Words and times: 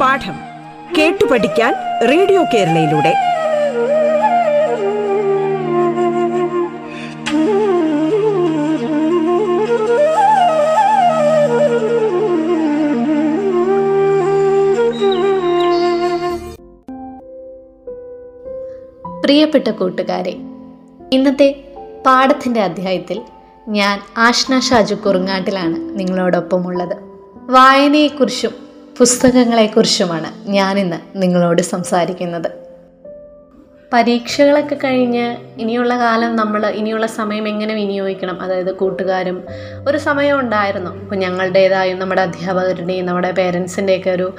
പാഠം 0.00 0.36
കേട്ടു 0.98 1.24
പഠിക്കാൻ 1.24 1.74
റേഡിയോ 2.10 2.44
കേരളയിലൂടെ. 2.54 3.14
പ്രിയപ്പെട്ട 19.22 19.68
കൂട്ടുകാരെ 19.68 20.36
ഇന്നത്തെ 21.12 21.63
പാഠത്തിന്റെ 22.06 22.60
അധ്യായത്തിൽ 22.60 23.22
ഞാൻ 23.68 24.00
ആഷ്ന 24.18 24.60
ഷാജു 24.60 24.94
കുറുങ്ങാട്ടിലാണ് 24.94 25.98
നിങ്ങളോടൊപ്പമുള്ളത്. 25.98 26.96
വായനയെക്കുറിച്ചും 27.50 28.50
പുസ്തകങ്ങളെക്കുറിച്ചുമാണ് 28.98 30.50
ഞാനിന്ന് 30.50 31.22
നിങ്ങളോട് 31.22 31.62
സംസാരിക്കുന്നത്. 31.62 32.63
പരീക്ഷകളൊക്കെ 33.94 34.74
കഴിഞ്ഞ് 34.84 35.36
ഇനിയുള്ള 35.58 35.98
കാലം 35.98 36.36
നമ്മൾ 36.36 36.66
ഇനിയുള്ള 36.66 37.06
സമയം 37.06 37.48
എങ്ങനെ 37.48 37.74
വിനിയോഗിക്കണം? 37.74 38.42
അതായത് 38.42 38.74
കൂട്ടുകാരും 38.74 39.44
ഒരു 39.88 39.98
സമയം 39.98 40.40
ഉണ്ടായിരുന്നു. 40.40 40.94
ഇപ്പോൾ 40.94 41.16
ഞങ്ങളുടേതായും 41.16 41.98
നമ്മുടെ 41.98 42.22
അധ്യാപകരുടെയും 42.22 43.06
നമ്മുടെ 43.06 43.30
പേരൻസിന്റെയൊക്കെ 43.30 44.10
ഒരു 44.10 44.34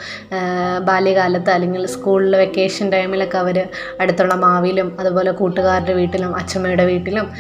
ബാല്യകാലത്ത് 0.80 1.50
അല്ലെങ്കിൽ 1.50 1.86
സ്കൂളിൽ 1.86 2.36
വെക്കേഷൻ 2.36 2.92
ടൈമിലൊക്കെ 2.92 3.38
അവർ 3.38 3.66
അടുത്തുള്ള 4.00 4.34
മാവിലും 4.34 4.98
അതുപോലെ 5.00 5.32
കൂട്ടുകാരുടെ 5.32 5.94
വീട്ടിലും 5.94 6.36
അച്ഛമ്മയുടെ 6.36 6.86
വീട്ടിലും 6.86 7.32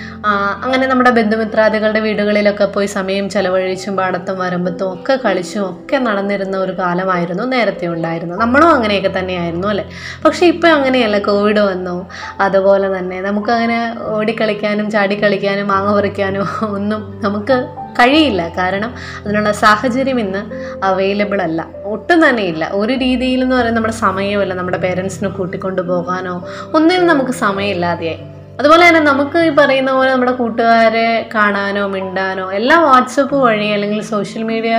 അങ്ങനെ 0.63 0.88
നമ്മുടെ 0.88 1.10
ബന്ധുമിത്രാദികളുടെ 1.10 2.00
വീടുകളിലൊക്കെ 2.00 2.66
പോയി 2.66 2.86
സമയം 2.86 3.29
ചെലവഴിച്ചും 3.29 3.98
പാടത്തും 3.98 4.40
വരമ്പത്തും 4.40 4.94
ഒക്കെ 4.94 5.20
കളിച്ചും 5.26 5.70
ഒക്കെ 5.70 5.98
നടന്നിരുന്ന 5.98 6.57
ഒരു 6.57 6.72
കാലമായിരുന്നു 6.72 7.44
നേരത്തെ 7.44 7.88
ഉണ്ടായിരുന്നത്. 7.88 8.40
നമ്മളും 8.40 8.70
അങ്ങനെയൊക്കെ 8.70 9.20
തന്നെയായിരുന്നു 9.20 9.68
അല്ലേ? 9.68 9.85
പക്ഷേ 10.26 10.46
ഇപ്പോൾ 10.46 10.68
അങ്ങനെയല്ല. 10.68 11.20
കോവിഡ് 11.20 11.60
വന്നു. 11.60 12.04
അതുപോലെ 12.39 12.98
തന്നെ. 12.98 13.21
നമുക്കങ്ങനെ 13.21 13.95
ഓടിക്കളിക്കാനും 13.99 14.91
ചാടിക്കളിക്കാനും 14.91 15.67
മാങ്ങ 15.67 15.95
പറിക്കാനോ 15.95 16.65
ഒന്നും 16.67 17.21
നമുക്ക് 17.23 17.75
കഴിയില്ല. 17.99 18.48
കാരണം 18.57 18.95
അതിനുള്ള 19.25 19.51
സാഹചര്യം 19.51 20.20
ഇന്ന് 20.20 20.45
അവൈലബിൾ 20.85 21.41
അല്ല. 21.41 21.67
ഒട്ടും 21.85 22.29
തന്നെ 22.29 22.43
ഇല്ല. 22.43 22.70
ഒരു 22.73 22.93
രീതിയിൽ 22.93 23.41
എന്ന് 23.41 23.55
പറയുന്നത് 23.55 23.76
നമ്മുടെ 23.76 23.93
സമയമല്ല. 23.93 24.53
നമ്മുടെ 24.53 24.77
പേരൻസിനെ 24.77 25.29
കൂട്ടിക്കൊണ്ടു 25.29 25.81
പോകാനോ 25.81 26.45
ഒന്നിനും 26.73 27.07
നമുക്ക് 27.07 27.31
സമയമില്ലാതെയായി. 27.31 28.35
അതുപോലെ 28.59 28.84
തന്നെ 28.87 28.99
നമുക്ക് 28.99 29.37
ഈ 29.48 29.49
പറയുന്ന 29.49 29.91
പോലെ 29.91 30.09
നമ്മുടെ 30.11 30.31
കൂട്ടുകാരെ 30.31 31.07
കാണാനോ 31.34 31.87
മിണ്ടാനോ 31.87 32.45
എല്ലാം 32.51 32.81
വാട്സപ്പ് 32.84 33.37
വഴി 33.45 33.67
അല്ലെങ്കിൽ 33.75 34.01
സോഷ്യൽ 34.11 34.43
മീഡിയ 34.43 34.75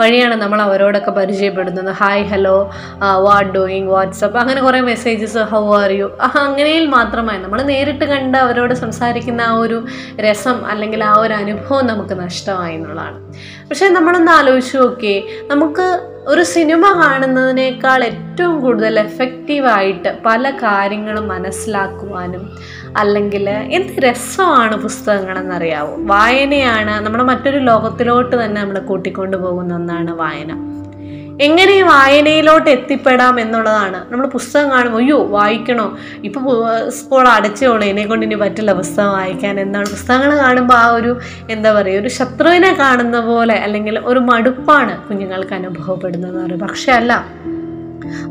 വഴിയാണ് 0.00 0.34
നമ്മൾ 0.34 0.62
അവരോടൊക്കെ 0.62 1.10
പരിചയപ്പെടുന്നത്. 1.10 1.90
Hi 2.00 2.24
hello 2.24 2.56
what 3.26 3.50
doing 3.54 3.90
what's up 3.94 4.38
അങ്ങനെ 4.38 4.60
കുറേ 4.60 4.80
മെസ്സേജസ് 4.80 5.44
ഹൗ 5.52 5.62
ആർ 5.80 5.92
യു 5.98 6.08
അങ്ങനെയിൽ 6.44 6.86
മാത്രമായി 6.96 7.38
നമ്മൾ 7.38 7.62
നേരിട്ട് 7.62 8.04
കണ്ട് 8.04 8.38
അവരോട് 8.38 8.74
സംസാരിക്കുന്ന 8.74 9.42
ആ 9.50 9.54
ഒരു 9.64 9.80
രസം 10.26 10.66
അല്ലെങ്കിൽ 10.66 11.02
ആ 11.04 11.14
ഒരു 11.24 11.34
അനുഭവം 11.34 11.86
നമുക്ക് 11.86 12.16
നഷ്ടമായി 12.24 12.74
എന്നുള്ളതാണ്. 12.74 13.18
പക്ഷേ 13.70 13.88
നമ്മളൊന്ന് 13.88 14.32
ആലോചിച്ച് 14.32 14.78
നോക്കിയേ 14.78 15.18
നമുക്ക് 15.50 15.86
ഒരു 16.32 16.42
സിനിമ 16.42 16.84
കാണുന്നതിനേക്കാൾ 17.02 18.04
ഏറ്റവും 18.04 18.54
കൂടുതൽ 18.60 18.98
എഫക്റ്റീവായിട്ട് 18.98 20.10
പല 20.26 20.50
കാര്യങ്ങളും 20.62 21.28
മനസ്സിലാക്കുവാനും 21.28 22.42
അല്ലെങ്കിൽ 22.96 23.50
എന്ത് 23.50 24.02
രസമാണ് 24.04 24.76
പുസ്തകങ്ങളെന്നറിയാവോ? 24.76 25.96
വായനയാണ് 26.00 27.06
നമ്മുടെ 27.06 27.24
മറ്റൊരു 27.24 27.58
ലോകത്തിലോട്ട് 27.58 28.44
തന്നെ 28.44 28.60
നമ്മളെ 28.60 28.80
കൂട്ടിക്കൊണ്ടു 28.80 29.36
പോകുന്ന 29.36 29.74
ഒന്നാണ് 29.74 30.10
വായന. 30.10 30.52
എങ്ങനെ 31.40 31.82
വായനയിലോട്ട് 31.82 32.70
എത്തിപ്പെടാം 32.70 33.40
എന്നുള്ളതാണ്. 33.40 34.12
നമ്മൾ 34.12 34.26
പുസ്തകം 34.26 34.70
കാണുമ്പോൾ 34.70 34.98
അയ്യോ 34.98 35.24
വായിക്കണോ? 35.24 35.98
ഇപ്പോൾ 36.24 36.88
സ്കൂൾ 36.88 37.28
അടച്ചോളൂ 37.28 37.84
എന്നെ 37.84 38.06
കൊണ്ട് 38.06 38.26
ഇനി 38.26 38.34
പറ്റില്ല 38.34 38.72
പുസ്തകം 38.72 39.12
വായിക്കാൻ 39.12 39.60
എന്താണ് 39.60 39.86
പുസ്തകങ്ങൾ 39.86 40.38
കാണുമ്പോൾ 40.38 40.74
ആ 40.74 40.86
ഒരു 40.86 41.16
എന്താ 41.50 41.72
പറയുക 41.72 42.00
ഒരു 42.00 42.08
ശത്രുവിനെ 42.08 42.72
കാണുന്ന 42.72 43.20
പോലെ 43.20 43.54
അല്ലെങ്കിൽ 43.54 43.98
ഒരു 43.98 44.18
മടുപ്പാണ് 44.18 45.08
കുഞ്ഞുങ്ങൾക്ക് 45.08 45.54
അനുഭവപ്പെടുന്നതെന്ന് 45.54 46.44
പറയും 46.44 46.58
പക്ഷെ 46.58 46.92
അല്ല 46.92 47.24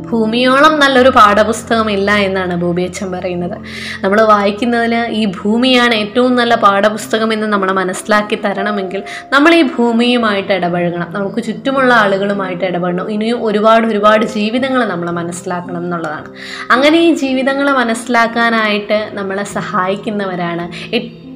ഭൂമിയോളം 0.09 0.79
നല്ലൊരു 0.79 1.09
പാഠപുസ്തകം 1.09 1.91
ഇല്ല 1.91 2.11
എന്നാണ് 2.11 2.55
ബോബി 2.55 2.81
അച്ഛൻ 2.81 3.11
പറയുന്നത്. 3.11 3.57
നമ്മൾ 4.03 4.21
വായിക്കുന്നതിന് 4.21 5.01
ഈ 5.19 5.23
ഭൂമിയാണ് 5.25 5.95
ഏറ്റവും 5.95 6.35
നല്ല 6.35 6.55
പാഠപുസ്തകം 6.55 7.33
എന്ന് 7.33 7.47
നമ്മൾ 7.47 7.71
മനസ്സിലാക്കി 7.71 8.39
തരണമെങ്കിൽ 8.45 9.03
നമ്മൾ 9.33 9.53
ഈ 9.55 9.63
ഭൂമിയുമായിട്ട് 9.77 10.53
ഇടപഴകണം. 10.53 11.07
നമുക്ക് 11.11 11.43
ചുറ്റുമുള്ള 11.43 11.93
ആളുകളുമായിട്ട് 11.93 12.65
ഇടപെടണം 12.65 13.11
ഇനിയും 13.11 13.43
ഒരുപാട് 13.43 13.87
ഒരുപാട് 13.87 14.25
ജീവിതങ്ങൾ 14.25 14.83
നമ്മൾ 14.85 15.11
മനസ്സിലാക്കണം 15.11 15.83
എന്നുള്ളതാണ്. 15.83 16.29
അങ്ങനെ 16.71 16.97
ഈ 16.97 17.13
ജീവിതങ്ങൾ 17.13 17.69
മനസ്സിലാക്കാനായിട്ട് 17.71 18.99
നമ്മളെ 19.13 19.43
സഹായിക്കുന്നവരാണ് 19.43 20.65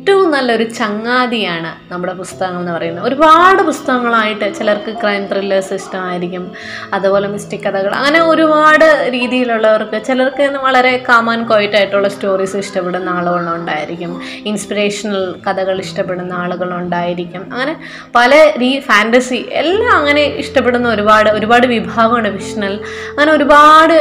ഏറ്റവും 0.01 0.31
നല്ലൊരു 0.31 0.63
ചങ്ങാതിയാണ് 0.63 1.93
നമ്മുടെ 1.93 2.13
പുസ്തകങ്ങൾ 2.13 2.59
എന്ന് 2.59 2.71
പറയുന്നത്. 2.71 3.07
ഒരുപാട് 3.07 3.61
പുസ്തകങ്ങളായിട്ട് 3.61 4.55
ചിലർക്ക് 4.57 4.91
ക്രൈം 5.01 5.25
ത്രില്ലേഴ്സ് 5.25 5.73
ഇഷ്ടമായിരിക്കും. 5.73 6.51
അതുപോലെ 6.93 7.27
മിസ്റ്റിക് 7.27 7.59
കഥകൾ. 7.59 7.95
അങ്ങനെ 7.95 8.21
ഒരുപാട് 8.23 9.07
രീതിയിലുള്ളവർക്ക് 9.09 10.05
ചിലർക്ക് 10.05 10.41
വളരെ 10.41 11.03
കാമൻ 11.09 11.47
ക്വയറ്റ് 11.49 11.75
ആയിട്ടുള്ള 11.75 12.07
സ്റ്റോറീസ് 12.07 12.57
ഇഷ്ടപ്പെടുന്ന 12.57 13.09
ആളുകളുണ്ടായിരിക്കും. 13.09 14.21
ഇൻസ്പിറേഷണൽ 14.45 15.35
കഥകൾ 15.47 15.79
ഇഷ്ടപ്പെടുന്ന 15.79 16.33
ആളുകളുണ്ടായിരിക്കും. 16.33 17.53
അങ്ങനെ 17.53 17.75
പല 18.15 18.51
രീ 18.61 18.79
ഫാന്റസി 18.79 19.49
എല്ലാം 19.51 19.95
അങ്ങനെ 19.97 20.21
ഇഷ്ടപ്പെടുന്ന 20.21 20.89
ഒരുപാട് 20.89 21.29
ഒരുപാട് 21.29 21.67
വിഭാഗമാണ് 21.67 22.27
വിഷണൽ 22.27 22.79
അങ്ങനെ 23.09 23.31
ഒരുപാട് 23.31 23.95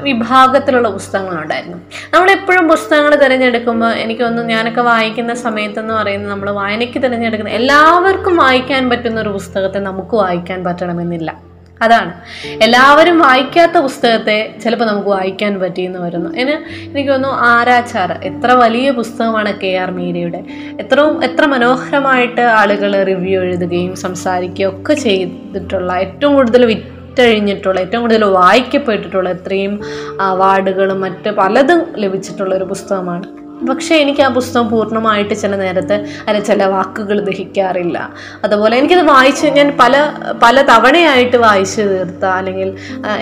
വിഭാഗത്തിലുള്ള 0.00 0.88
പുസ്തകങ്ങളുണ്ടായിരുന്നു. 0.88 1.78
നമ്മളെപ്പോഴും 2.14 2.68
പുസ്തകങ്ങൾ 2.68 3.14
തിരഞ്ഞെടുക്കുമ്പോൾ 3.14 3.94
എനിക്കൊന്ന് 3.94 4.42
ഞാനൊക്കെ 4.42 4.80
വായിക്കുന്ന 4.80 5.26
സമയത്തെന്ന് 5.34 5.94
പറയുന്നത് 5.94 6.30
നമ്മൾ 6.30 6.50
വായനയ്ക്ക് 6.50 7.02
തിരഞ്ഞെടുക്കുന്ന 7.02 7.50
എല്ലാവർക്കും 7.50 8.36
വായിക്കാൻ 8.36 8.90
പറ്റുന്ന 8.90 9.20
ഒരു 9.20 9.28
പുസ്തകത്തെ 9.28 9.78
നമുക്ക് 9.78 10.14
വായിക്കാൻ 10.14 10.64
പറ്റണമെന്നില്ല. 10.64 11.48
അതാണ്. 11.82 12.12
എല്ലാവരും 12.62 13.18
വായിക്കാത്ത 13.18 13.78
പുസ്തകത്തെ 13.78 14.54
ചിലപ്പോൾ 14.64 14.84
നമുക്ക് 14.84 15.08
വായിക്കാൻ 15.08 15.60
പറ്റിയെന്ന് 15.60 15.98
വരുന്നു 15.98 16.36
എന്നെ 16.36 16.64
എനിക്ക് 16.82 17.10
തോന്നുന്നു 17.10 17.36
ആരാച്ചാർ 17.36 18.12
എത്ര 18.12 18.52
വലിയ 18.52 18.90
പുസ്തകമാണ് 18.90 19.60
കെ 19.60 19.76
ആർ 19.76 19.90
മീരയുടെ. 19.90 20.44
എത്രയും 20.80 21.24
എത്ര 21.24 21.46
മനോഹരമായിട്ട് 21.46 22.40
ആളുകൾ 22.40 23.04
റിവ്യൂ 23.04 23.40
എഴുതുകയും 23.40 23.96
സംസാരിക്കുകയും 23.96 24.80
ഒക്കെ 24.80 24.94
ചെയ്തിട്ടുള്ള 24.94 25.92
ഏറ്റവും 25.92 26.34
കൂടുതൽ 26.34 26.64
വിറ്റഴിഞ്ഞിട്ടുള്ള 26.64 27.80
ഏറ്റവും 27.80 28.00
കൂടുതൽ 28.00 28.24
വായിക്കപ്പെട്ടിട്ടുള്ള 28.24 29.30
ഇത്രയും 29.30 29.80
അവാർഡുകളും 30.20 31.00
മറ്റ് 31.00 31.30
പലതും 31.30 31.86
ലഭിച്ചിട്ടുള്ള 31.96 32.54
ഒരു 32.54 32.64
പുസ്തകമാണ് 32.64 33.47
പക്ഷേ 33.68 33.94
എനിക്ക് 33.96 34.22
ആ 34.22 34.28
പുസ്തകം 34.28 34.70
പൂർണമായിട്ട് 34.70 35.34
ചില 35.34 35.56
നേരത്തെ 35.56 35.96
അല്ല 36.28 36.38
ചില 36.48 36.64
വാക്കുകൾ 36.64 37.20
ദഹിക്കാറില്ല. 37.28 38.10
അതുപോലെ 38.44 38.76
എനിക്കത് 38.76 39.02
വായിച്ച് 39.08 39.46
ഞാൻ 39.46 39.68
പല 39.80 39.94
പല 40.42 40.62
തവണയായിട്ട് 40.62 41.36
വായിച്ചു 41.36 41.82
തീർത്ത 41.82 42.24
അല്ലെങ്കിൽ 42.24 42.68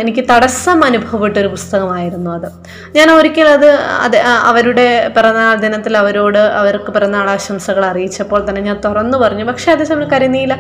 എനിക്ക് 0.03 0.25
തടസ്സം 0.31 0.85
അനുഭവപ്പെട്ട 0.85 1.37
ഒരു 1.39 1.49
പുസ്തകമായിരുന്നു 1.49 2.31
അത്. 2.31 2.49
ഞാൻ 2.97 3.11
ഒരിക്കൽ 3.11 3.49
അത് 3.49 3.69
അത് 4.07 4.17
അവരുടെ 4.51 4.87
പിറന്നാൾ 5.17 5.55
ദിനത്തിൽ 5.65 5.97
അവരോട് 6.03 6.39
അവർക്ക് 6.39 6.93
പിറന്നാൾ 6.97 7.31
ആശംസകൾ 7.31 7.85
അറിയിച്ചപ്പോൾ 7.85 8.49
തന്നെ 8.49 8.61
ഞാൻ 8.61 8.79
തുറന്നു 8.85 9.19
പറഞ്ഞു. 9.19 9.45
പക്ഷേ 9.45 9.73
അതേസമയം 9.73 10.11
കരുതിയില്ല 10.15 10.59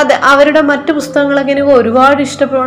അത് 0.00 0.14
അവരുടെ 0.32 0.60
മറ്റു 0.60 0.92
പുസ്തകങ്ങളൊക്കെ 0.92 1.52
എനിക്ക് 1.52 1.74
ഒരുപാട് 1.80 2.22
ഇഷ്ടപ്പെ 2.22 2.58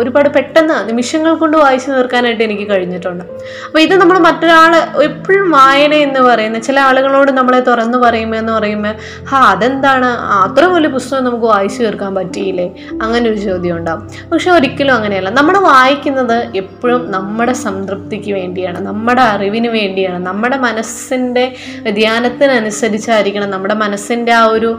ഒരുപാട് 0.00 0.28
പെട്ടെന്ന് 0.28 0.88
നിമിഷങ്ങൾ 0.88 1.34
കൊണ്ട് 1.34 1.56
വായിച്ചു 1.56 1.90
തീർക്കാനായിട്ട് 1.90 2.44
എനിക്ക് 2.44 2.70
കഴിഞ്ഞിട്ടുണ്ട്. 2.70 3.24
അപ്പോൾ 3.66 3.80
ഇത് 3.80 3.94
നമ്മൾ 4.00 4.18
മറ്റൊരാൾ 4.18 4.72
എപ്പോഴും 5.08 5.46
വായന 5.88 6.08
എന്ന് 6.08 6.20
പറയുന്നത് 6.28 6.62
ചില 6.68 6.78
ആളുകളോട് 6.88 7.30
നമ്മളെ 7.38 7.60
തുറന്നു 7.68 7.98
പറയുമ്പോൾ 7.98 8.38
എന്ന് 8.42 8.52
പറയുമ്പോൾ 8.52 8.94
ഹാ 9.30 9.38
അതെന്താണ്? 9.52 10.08
അത്ര 10.44 10.64
വലിയ 10.74 10.90
പുസ്തകം 10.96 11.22
നമുക്ക് 11.26 11.46
വായിച്ചു 11.52 11.80
തീർക്കാൻ 11.82 12.12
പറ്റിയില്ലേ? 12.18 12.66
അങ്ങനെ 13.04 13.24
ഒരു 13.30 13.38
ചോദ്യം 13.46 13.74
ഉണ്ടാവും. 13.78 14.02
പക്ഷെ 14.32 14.48
ഒരിക്കലും 14.56 14.94
അങ്ങനെയല്ല. 14.94 15.30
നമ്മൾ 15.38 15.54
വായിക്കുന്നത് 15.68 16.36
എപ്പോഴും 16.62 17.02
നമ്മുടെ 17.16 17.54
സംതൃപ്തിക്ക് 17.64 18.32
വേണ്ടിയാണ് 18.38 18.78
നമ്മുടെ 18.88 19.22
അറിവിന് 19.34 19.70
വേണ്ടിയാണ്. 19.76 20.18
നമ്മുടെ 20.26 20.58
മനസ്സിന്റെ 20.66 21.44
വ്യതിയാനത്തിനനുസരിച്ചായിരിക്കണം 21.86 23.50
നമ്മുടെ 23.56 23.76
മനസ്സിന്റെ 23.84 24.32
ആ 24.40 24.44
ഒരു 24.56 24.70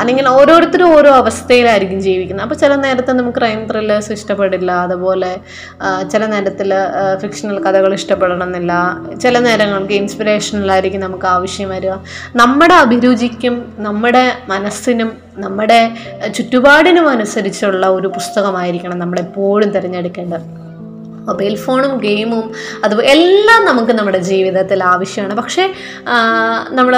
അല്ലെങ്കിൽ 0.00 0.28
ഓരോരുത്തരും 0.28 0.88
ഓരോ 0.96 1.12
അവസ്ഥയിലായിരിക്കും 1.22 2.00
ജീവിക്കുന്നത്. 2.08 2.44
അപ്പോൾ 2.46 2.58
ചില 2.64 2.74
നേരത്തെ 2.86 3.12
നമുക്ക് 3.20 3.38
ക്രൈം 3.38 3.60
ത്രില്ലേഴ്സ് 3.70 4.12
ഇഷ്ടപ്പെടില്ല 4.18 4.70
അതുപോലെ 4.86 5.32
ചില 6.12 6.22
നേരത്തിൽ 6.34 6.70
ഫിക്ഷണൽ 7.22 7.56
കഥകൾ 7.66 7.90
ഇഷ്ടപ്പെടണമെന്നില്ല. 8.00 8.72
ചില 9.24 9.38
നേരങ്ങൾക്ക് 9.46 9.94
ഇൻസ്പിറേഷണലായിരിക്കും 10.08 11.00
നമുക്ക് 11.00 11.26
ആവശ്യം 11.26 11.68
വരിക. 11.68 11.94
നമ്മുടെ 12.36 12.74
അഭിരുചിക്കും 12.74 13.74
നമ്മുടെ 13.78 14.32
മനസ്സിനും 14.48 15.18
നമ്മുടെ 15.36 15.80
ചുറ്റുപാടിനും 16.34 17.08
അനുസരിച്ചുള്ള 17.08 17.86
ഒരു 17.86 18.08
പുസ്തകമായിരിക്കണം 18.08 18.98
നമ്മളെപ്പോഴും 18.98 19.70
തിരഞ്ഞെടുക്കേണ്ടത്. 19.70 20.67
മൊബൈൽ 21.28 21.54
ഫോണും 21.64 21.92
ഗെയിമും 22.06 22.46
അതുപോലെ 22.84 23.08
എല്ലാം 23.14 23.60
നമുക്ക് 23.70 23.92
നമ്മുടെ 23.98 24.20
ജീവിതത്തിൽ 24.30 24.80
ആവശ്യമാണ്. 24.92 25.36
പക്ഷേ 25.40 25.64
നമ്മൾ 26.78 26.94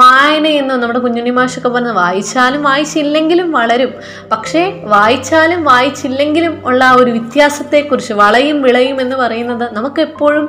വായനയെന്ന് 0.00 0.76
നമ്മുടെ 0.82 1.02
കുഞ്ഞുണ്ണി 1.06 1.32
മാഷൊക്കെ 1.38 1.70
പറഞ്ഞ് 1.76 1.94
വായിച്ചാലും 2.02 2.62
വായിച്ചില്ലെങ്കിലും 2.68 3.48
വളരും. 3.58 3.92
പക്ഷേ 4.32 4.62
വായിച്ചാലും 4.94 5.60
വായിച്ചില്ലെങ്കിലും 5.70 6.54
ഉള്ള 6.70 6.82
ആ 6.90 6.96
ഒരു 7.00 7.10
വ്യത്യാസത്തെക്കുറിച്ച് 7.16 8.14
വളയും 8.22 8.58
വിളയും 8.66 8.98
എന്ന് 9.04 9.16
പറയുന്നത് 9.22 9.66
നമുക്കെപ്പോഴും 9.78 10.46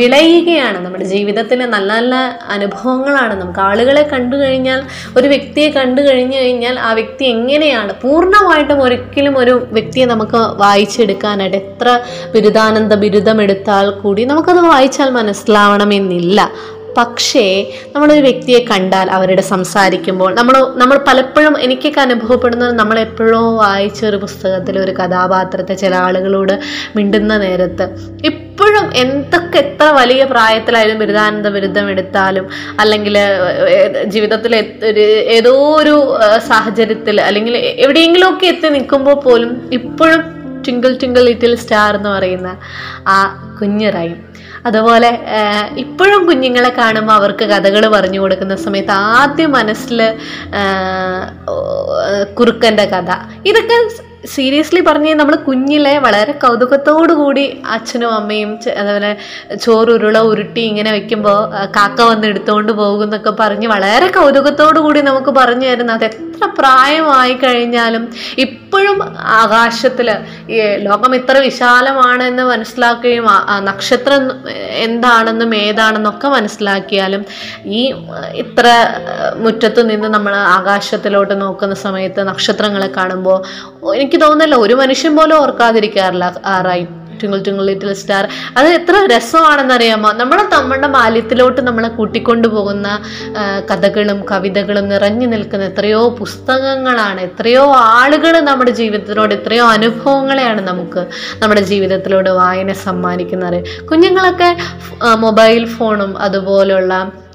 വിളയുകയാണ്. 0.00 0.78
നമ്മുടെ 0.84 1.06
ജീവിതത്തിലെ 1.14 1.66
നല്ല 1.76 1.86
നല്ല 1.98 2.14
അനുഭവങ്ങളാണ്. 2.54 3.34
നമുക്ക് 3.40 3.60
ആളുകളെ 3.68 4.02
കണ്ടു 4.12 4.36
കഴിഞ്ഞാൽ 4.42 4.80
ഒരു 5.18 5.28
വ്യക്തിയെ 5.32 5.68
കണ്ടു 5.76 6.00
കഴിഞ്ഞു 6.08 6.36
കഴിഞ്ഞാൽ 6.42 6.76
ആ 6.88 6.90
വ്യക്തി 6.98 7.24
എങ്ങനെയാണ് 7.34 7.92
പൂർണമായിട്ടും 8.02 8.82
ഒരിക്കലും 8.86 9.34
ഒരു 9.42 9.54
വ്യക്തിയെ 9.76 10.06
നമുക്ക് 10.12 10.40
വായിച്ചെടുക്കാനായിട്ട് 10.62 11.58
എത്ര 11.62 11.87
ബിരുദാനന്ദ 12.34 12.94
ബിരുദമെടുത്താൽ 12.94 13.90
കൂടി 13.90 14.24
നമുക്കത് 14.24 14.60
വായിച്ചാൽ 14.60 15.10
മനസ്സിലാവണമെന്നില്ല. 15.10 16.50
പക്ഷേ 16.98 17.66
നമ്മളൊരു 17.94 18.20
വ്യക്തിയെ 18.20 18.66
കണ്ടാൽ 18.70 19.10
അവരുടെ 19.10 19.42
സംസാരിക്കുമ്പോൾ 19.42 20.34
നമ്മൾ 20.34 20.54
നമ്മൾ 20.76 20.96
പലപ്പോഴും 21.08 21.54
എനിക്കൊക്കെ 21.62 22.00
അനുഭവപ്പെടുന്നത് 22.00 22.72
നമ്മൾ 22.78 22.98
എപ്പോഴോ 22.98 23.56
വായിച്ച 23.56 24.04
ഒരു 24.04 24.16
പുസ്തകത്തിൽ 24.16 24.78
ഒരു 24.78 24.92
കഥാപാത്രത്തെ 24.92 25.74
ചില 25.74 25.94
ആളുകളോട് 25.94 26.54
മിണ്ടുന്ന 26.96 27.36
നേരത്ത്. 27.36 27.86
ഇപ്പോഴും 28.24 28.90
എന്തൊക്കെ 28.94 29.58
എത്ര 29.58 29.84
വലിയ 29.84 30.24
പ്രായത്തിലായാലും 30.24 30.98
ബിരുദാനന്ദ 30.98 31.48
ബിരുദം 31.48 31.90
എടുത്താലും 31.90 32.48
അല്ലെങ്കിൽ 32.80 33.18
ജീവിതത്തിൽ 34.04 34.54
ഒരു 34.90 35.00
ഏതോ 35.36 35.54
ഒരു 35.76 35.94
സാഹചര്യത്തിൽ 36.38 37.20
അല്ലെങ്കിൽ 37.20 37.56
എവിടെയെങ്കിലുമൊക്കെ 37.56 38.46
എത്തി 38.46 38.68
നിൽക്കുമ്പോൾ 38.68 39.14
പോലും 39.14 39.68
ഇപ്പോഴും 39.72 40.22
ട്വിങ്കിൾ 40.64 40.92
ട്വിങ്കിൾ 40.96 41.22
ലിറ്റിൽ 41.22 41.54
സ്റ്റാർ 41.56 41.94
എന്ന് 41.94 42.08
പറയുന്ന 42.08 42.50
ആ 43.06 43.18
കുഞ്ഞു 43.60 43.90
അതുപോലെ 44.66 45.10
ഇപ്പോഴും 45.76 46.26
കുഞ്ഞുങ്ങളെ 46.26 46.68
കാണുമ്പോൾ 46.70 47.12
അവർക്ക് 47.12 47.44
കഥകൾ 47.44 47.86
പറഞ്ഞു 47.88 48.20
കൊടുക്കുന്ന 48.20 48.56
സമയത്ത് 48.56 48.92
ആദ്യം 49.12 49.50
മനസ്സിൽ 49.50 50.00
കുറുക്കന്റെ 52.34 52.84
കഥ. 52.84 53.10
ഇതൊക്കെ 53.46 53.78
സീരിയസ്ലി 54.26 54.80
പറഞ്ഞ് 54.80 55.14
നമ്മൾ 55.14 55.34
കുഞ്ഞിലെ 55.46 55.98
വളരെ 55.98 56.32
കൂടി 57.12 57.44
അച്ഛനും 57.70 58.12
അമ്മയും 58.12 58.50
അതുപോലെ 58.78 59.10
ചോറുരുള 59.56 60.18
ഉരുട്ടി 60.30 60.60
ഇങ്ങനെ 60.60 60.92
വെക്കുമ്പോൾ 60.92 61.38
കാക്ക 61.76 62.00
വന്ന് 62.02 62.26
എടുത്തുകൊണ്ട് 62.26 62.72
പോകുന്നൊക്കെ 62.72 63.30
പറഞ്ഞ് 63.40 63.68
വളരെ 63.68 64.08
കൂടി 64.78 65.02
നമുക്ക് 65.02 65.30
പറഞ്ഞു 65.30 65.66
തരുന്ന 65.66 65.92
അത് 65.92 66.08
എത്ര 66.38 66.48
പ്രായമായി 66.58 67.34
കഴിഞ്ഞാലും 67.34 68.02
ഇപ്പോഴും 68.38 68.98
ആകാശത്തിൽ 69.36 70.08
ഈ 70.50 70.58
ലോകം 70.78 71.12
ഇത്ര 71.14 71.36
വിശാലമാണെന്ന് 71.38 72.44
മനസ്സിലാക്കുകയും 72.44 73.26
നക്ഷത്രം 73.64 74.22
എന്താണെന്നും 74.82 75.50
ഏതാണെന്നൊക്കെ 75.56 76.28
മനസ്സിലാക്കിയാലും 76.28 77.22
ഈ 77.70 77.82
ഇത്ര 78.36 78.66
മുറ്റത്ത് 79.36 79.84
നിന്ന് 79.88 80.08
നമ്മൾ 80.08 80.36
ആകാശത്തിലോട്ട് 80.52 81.36
നോക്കുന്ന 81.40 81.76
സമയത്ത് 81.78 82.28
നക്ഷത്രങ്ങളെ 82.28 82.90
കാണുമ്പോൾ 82.92 83.38
എനിക്ക് 83.94 84.20
തോന്നുന്നില്ല 84.20 84.58
ഒരു 84.58 84.76
മനുഷ്യൻ 84.76 85.14
പോലും 85.16 85.38
ഓർക്കാതിരിക്കാറില്ല 85.38 86.28
ആറായി 86.50 86.86
ട്വിങ്കിൾ 87.20 87.40
ട്വിങ്കിൾ 87.46 87.64
ലിറ്റിൽ 87.64 87.92
സ്റ്റാർ. 87.92 88.28
അത് 88.56 88.68
എത്ര 88.68 88.94
രസമാണെന്നറിയാമോ? 89.16 90.12
നമ്മളെ 90.12 90.44
നമ്മുടെ 90.54 90.88
ബാല്യത്തിലോട്ട് 90.96 91.60
നമ്മളെ 91.60 91.88
കൂട്ടിക്കൊണ്ടു 91.88 92.48
പോകുന്ന 92.48 92.88
കഥകളും 93.70 94.24
കവിതകളും 94.30 94.88
നിറഞ്ഞു 94.88 95.26
നിൽക്കുന്ന 95.26 95.64
എത്രയോ 95.64 96.08
പുസ്തകങ്ങളാണ്. 96.20 97.20
എത്രയോ 97.20 97.64
ആളുകൾ 97.76 98.40
നമ്മുടെ 98.40 98.70
ജീവിതത്തിലോട് 98.70 99.34
എത്രയോ 99.34 99.66
അനുഭവങ്ങളെയാണ് 99.66 100.60
നമുക്ക് 100.68 101.06
നമ്മുടെ 101.42 101.60
ജീവിതത്തിലൂടെ 101.60 102.30
വായന 102.30 102.72
സമ്മാനിക്കുന്നത്. 102.72 103.58
കുഞ്ഞുങ്ങളൊക്കെ 103.84 104.56
മൊബൈൽ 105.14 105.64
ഫോണും 105.76 106.18
അതുപോലുള്ള 106.18 106.92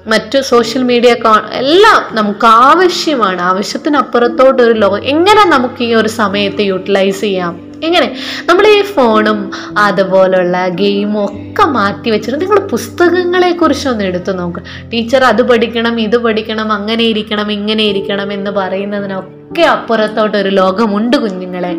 മറ്റു 0.08 0.40
സോഷ്യൽ 0.42 0.84
മീഡിയ 0.84 1.12
എല്ലാം 1.54 2.16
നമുക്ക് 2.16 2.46
ആവശ്യമാണ്. 2.46 3.42
ആവശ്യത്തിനപ്പുറത്തോട്ടൊരു 3.42 4.74
ലോകം. 4.74 5.04
എങ്ങനെ 5.14 5.44
നമുക്ക് 5.50 5.82
ഈ 5.84 5.94
ഒരു 5.94 6.08
സമയത്ത് 6.08 6.62
യൂട്ടിലൈസ് 6.62 7.22
ചെയ്യാം? 7.22 7.73
എങ്ങനെ? 7.84 8.18
നമ്മൾ 8.46 8.68
ഈ 8.68 8.82
ഫോണും 8.82 9.52
അതുപോലുള്ള 9.78 10.68
ഗെയിമും 10.68 11.24
ഒക്കെ 11.26 11.66
മാറ്റി 11.68 12.10
വെച്ചിട്ട് 12.10 12.42
നിങ്ങൾ 12.42 12.60
പുസ്തകങ്ങളെ 12.60 13.52
കുറിച്ചൊന്ന് 13.52 14.04
എടുത്തു 14.04 14.32
നോക്ക്. 14.32 14.60
ടീച്ചർ 14.94 15.24
അത് 15.24 15.42
പഠിക്കണം 15.42 16.00
ഇത് 16.00 16.18
പഠിക്കണം 16.18 16.72
അങ്ങനെ 16.72 17.04
ഇരിക്കണം 17.04 17.52
ഇങ്ങനെ 17.52 17.84
ഇരിക്കണം 17.84 18.34
എന്ന് 18.34 18.52
പറയുന്നതിനൊക്കെ 18.52 19.62
അപ്പുറത്തോട്ട് 19.62 20.38
ഒരു 20.38 20.50
ലോകമുണ്ട് 20.50 21.18
കുഞ്ഞുങ്ങളെ. 21.18 21.74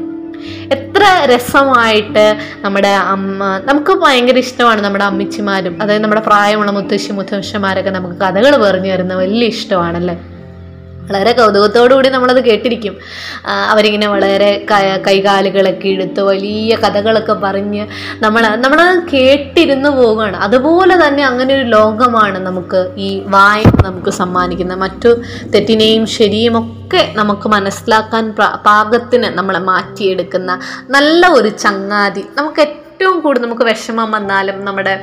എത്ര 0.70 1.02
രസമായിട്ട് 1.34 2.24
നമ്മുടെ 2.64 2.88
അമ്മ 2.88 3.60
നമുക്ക് 3.64 3.92
ഭയങ്കര 3.92 4.36
ഇഷ്ടമാണ് 4.36 4.80
നമ്മുടെ 4.80 5.04
അമ്മച്ചിമാരും 5.04 5.82
അതായത് 5.82 6.02
നമ്മുടെ 6.02 6.20
പ്രായമുള്ള 6.20 6.70
മുത്തശ്ശി 6.70 7.12
മുത്തശ്ശന്മാരൊക്കെ 7.12 7.90
നമുക്ക് 7.90 8.14
കഥകൾ 8.14 8.56
പറഞ്ഞു 8.56 8.92
തരുന്ന 8.92 9.14
വലിയ 9.14 9.46
ഇഷ്ടമാണല്ലേ? 9.46 10.33
വളരെ 11.08 11.32
കൗതുകത്തോടുകൂടി 11.38 12.08
നമ്മളത് 12.14 12.40
കേട്ടിരിക്കും. 12.48 12.94
അവരിങ്ങനെ 13.72 14.06
വളരെ 14.14 14.50
കൈകാലുകളൊക്കെ 15.08 15.88
എടുത്ത് 15.96 16.20
വലിയ 16.30 16.74
കഥകളൊക്കെ 16.84 17.34
പറഞ്ഞ് 17.44 17.82
നമ്മൾ 18.24 18.42
നമ്മൾ 18.64 18.80
കേട്ടിരുന്നു 19.12 19.90
പോവുകയാണ്. 19.98 20.36
അതുപോലെ 20.46 20.94
തന്നെ 21.04 21.24
അങ്ങനെ 21.30 21.52
ഒരു 21.58 21.66
ലോകമാണ് 21.76 22.38
നമുക്ക് 22.46 22.80
ഈ 23.06 23.10
വായന 23.36 23.74
നമുക്ക് 23.88 24.12
സമ്മാനിക്കുന്നത്. 24.20 24.80
മറ്റു 24.84 25.12
തെറ്റിനെയും 25.54 26.06
ശരിയും 26.16 26.56
ഒക്കെ 26.62 27.02
നമുക്ക് 27.20 27.48
മനസ്സിലാക്കാൻ 27.56 28.24
പാകത്തിന് 28.66 29.30
നമ്മളെ 29.38 29.62
മാറ്റിയെടുക്കുന്ന 29.70 30.58
നല്ല 30.96 31.26
ഒരു 31.38 31.52
ചങ്ങാതി. 31.64 32.24
നമുക്ക് 32.38 32.60
ഏറ്റവും 32.60 33.16
കൂടുതൽ 33.20 33.44
നമുക്ക് 33.44 33.64
വിഷമം 33.68 34.10
വന്നാലും 34.16 34.58
നമ്മുടെ 34.64 34.94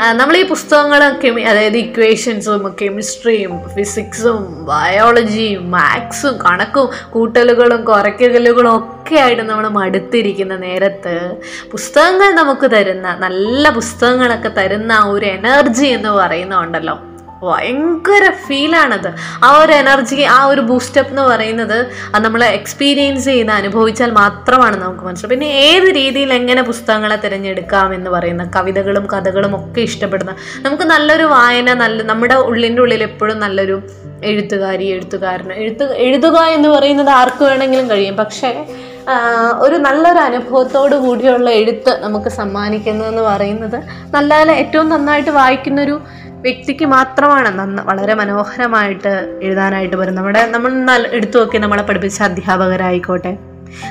നമ്മൾ 0.00 0.36
ഈ 0.36 0.42
പുസ്തകങ്ങളൊക്കെ 0.42 1.28
അതായത് 1.28 1.76
ഇക്വേഷൻസും 1.76 2.74
കെമിസ്ട്രിയും 2.82 3.68
ഫിസിക്സും 3.74 4.64
ബയോളജിയും 4.64 5.70
മാത്സും 5.70 6.38
കണക്കും 6.38 6.90
കൂട്ടലുകളും 7.10 7.84
കുറയ്ക്കലുകളും 7.84 8.76
ഒക്കെ 8.76 9.16
ആയിട്ട് 9.16 9.42
നമ്മൾ 9.42 9.68
മടുത്തിരിക്കുന്ന 9.68 10.56
നേരത്ത് 10.56 11.36
പുസ്തകങ്ങൾ 11.70 12.34
നമുക്ക് 12.34 12.70
തരുന്ന 12.70 13.14
നല്ല 13.14 13.70
പുസ്തകങ്ങളൊക്കെ 13.70 14.48
തരുന്ന 14.48 14.98
ഒരു 15.04 15.26
എനർജി 15.26 15.86
എന്ന് 15.86 16.10
പറയുന്നുണ്ടല്ലോ. 16.10 17.13
ഭയങ്കര 17.44 18.24
ഫീലാണത്. 18.46 19.08
ആ 19.44 19.50
ഒരു 19.62 19.72
എനർജി 19.72 20.20
ആ 20.36 20.38
ഒരു 20.44 20.60
ബൂസ്റ്റപ്പ് 20.60 21.10
എന്ന് 21.10 21.22
പറയുന്നത് 21.22 21.76
അത് 22.14 22.20
നമ്മൾ 22.24 22.44
എക്സ്പീരിയൻസ് 22.44 23.28
ചെയ്ത് 23.30 23.50
അനുഭവിച്ചാൽ 23.50 24.10
മാത്രമാണ് 24.10 24.76
നമുക്ക് 24.82 25.04
മനസ്സിലാവും 25.04 25.32
പിന്നെ 25.34 25.48
ഏത് 25.66 25.88
രീതിയിൽ 25.96 26.32
എങ്ങനെ 26.32 26.62
പുസ്തകങ്ങളെ 26.62 27.18
തിരഞ്ഞെടുക്കാം 27.24 27.94
എന്ന് 27.94 28.10
പറയുന്ന 28.10 28.46
കവിതകളും 28.56 29.06
കഥകളും 29.12 29.54
ഒക്കെ 29.56 29.80
ഇഷ്ടപ്പെടുന്ന 29.80 30.34
നമുക്ക് 30.62 30.82
നല്ലൊരു 30.82 31.24
വായന 31.24 31.74
നല്ല 31.74 32.02
നമ്മുടെ 32.02 32.34
ഉള്ളിന്റെ 32.48 32.82
ഉള്ളിൽ 32.82 33.02
എപ്പോഴും 33.02 33.38
നല്ലൊരു 33.40 33.82
എഴുത്തുകാരി 34.24 34.86
എഴുത്തുകാരന് 34.86 35.54
എഴുത്ത് 35.62 35.86
എഴുതുക 35.98 36.38
എന്ന് 36.56 36.68
പറയുന്നത് 36.68 37.10
ആർക്ക് 37.10 37.42
വേണമെങ്കിലും 37.44 37.86
കഴിയും. 37.90 38.16
പക്ഷേ 38.16 38.50
ഒരു 39.58 39.76
നല്ലൊരു 39.76 40.18
അനുഭവത്തോടു 40.18 40.96
കൂടിയുള്ള 40.96 41.48
എഴുത്ത് 41.50 41.92
നമുക്ക് 42.02 42.28
സമ്മാനിക്കുന്നതെന്ന് 42.28 43.22
പറയുന്നത് 43.22 43.76
നല്ല 44.14 44.34
ഏറ്റവും 44.52 44.88
നന്നായിട്ട് 44.88 45.30
വായിക്കുന്നൊരു 45.30 45.96
വ്യക്തിക്ക് 46.44 46.84
മാത്രമാണ് 46.84 47.58
നന്ന 47.58 47.82
വളരെ 47.82 48.14
മനോഹരമായിട്ട് 48.14 49.40
എഴുതാനായിട്ട് 49.42 49.96
വരുന്നത്. 49.96 50.18
നമ്മുടെ 50.18 50.42
നമ്മൾ 50.50 51.06
എടുത്തു 51.12 51.38
നോക്കി 51.38 51.58
നമ്മളെ 51.58 51.82
പഠിപ്പിച്ച 51.82 52.22
അധ്യാപകരായിക്കോട്ടെ. 52.22 53.32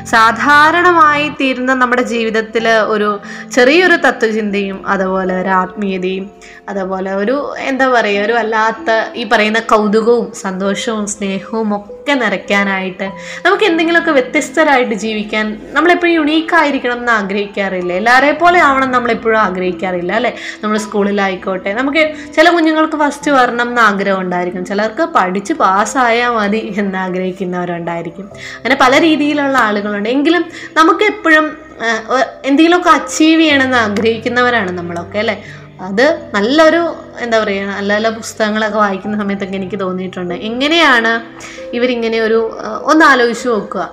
സാധാരണമായി 0.04 1.30
തീരുന്ന 1.30 1.74
നമ്മുടെ 1.74 2.02
ജീവിതത്തിൽ 2.02 2.70
ഒരു 2.70 3.20
ചെറിയൊരു 3.56 3.96
തത്വചിന്തയും 3.96 4.88
അതുപോലെ 4.88 5.42
ഒരു 5.42 5.50
ആത്മീയതയും 5.50 6.30
അതുപോലെ 6.70 7.14
ഒരു 7.14 7.54
എന്താ 7.60 7.88
പറയുക 7.88 8.24
ഒരു 8.24 8.34
വല്ലാത്ത 8.34 9.16
ഈ 9.16 9.30
പറയുന്ന 9.32 9.60
കൗതുകവും 9.60 10.34
സന്തോഷവും 10.34 11.08
സ്നേഹവും 11.08 11.76
ഒക്കെ 11.76 12.14
നിറയ്ക്കാനായിട്ട് 12.14 13.12
നമുക്ക് 13.46 13.64
എന്തെങ്കിലുമൊക്കെ 13.64 14.12
വ്യത്യസ്തരായിട്ട് 14.12 14.94
ജീവിക്കാൻ 14.94 15.62
നമ്മളെപ്പോഴും 15.72 16.14
യുണീക്കായിരിക്കണം 16.14 16.98
എന്ന് 16.98 17.12
ആഗ്രഹിക്കാറില്ല. 17.12 17.94
എല്ലാവരെ 17.94 18.32
പോലെ 18.32 18.60
ആവണം 18.60 18.92
നമ്മളെപ്പോഴും 18.92 19.40
ആഗ്രഹിക്കാറില്ല 19.40 20.14
അല്ലേ? 20.14 20.36
നമ്മൾ 20.64 20.78
സ്കൂളിലായിക്കോട്ടെ. 20.78 21.74
നമുക്ക് 21.74 22.14
ചില 22.36 22.50
കുഞ്ഞുങ്ങൾക്ക് 22.50 22.98
ഫസ്റ്റ് 22.98 23.32
വരണം 23.32 23.70
എന്ന് 23.70 23.82
ആഗ്രഹം 23.82 24.22
ഉണ്ടായിരിക്കും. 24.22 24.66
ചിലർക്ക് 24.66 25.08
പഠിച്ച് 25.16 25.54
പാസ്സായാൽ 25.54 26.30
മതി 26.30 26.74
എന്ന് 26.78 26.98
ആഗ്രഹിക്കുന്നവരുണ്ടായിരിക്കും. 26.98 28.24
അങ്ങനെ 28.34 28.78
പല 28.82 29.02
രീതിയിലുള്ള 29.02 29.58
ആളുകളുണ്ട്. 29.74 30.10
എങ്കിലും 30.18 30.46
നമുക്ക് 30.80 31.06
എപ്പോഴും 31.14 31.46
എന്തെങ്കിലുമൊക്കെ 32.48 32.92
അച്ചീവ് 33.00 33.42
ചെയ്യണമെന്ന് 33.42 33.78
ആഗ്രഹിക്കുന്നവരാണ് 33.86 34.72
നമ്മളൊക്കെ 34.80 35.20
അല്ലേ? 35.24 35.36
അത് 35.88 36.06
നല്ലൊരു 36.36 36.82
എന്താ 37.24 37.38
പറയുക 37.44 37.70
നല്ല 37.78 37.90
നല്ല 37.96 38.10
പുസ്തകങ്ങളൊക്കെ 38.18 38.80
വായിക്കുന്ന 38.84 39.16
സമയത്തൊക്കെ 39.22 39.56
എനിക്ക് 39.60 39.78
തോന്നിയിട്ടുണ്ട്. 39.84 40.36
എങ്ങനെയാണ് 40.50 41.14
ഇവരിങ്ങനെ 41.78 42.18
ഒരു 42.28 42.40
ഒന്ന് 42.92 43.06
ആലോചിച്ച് 43.12 43.48
നോക്കുക. 43.54 43.86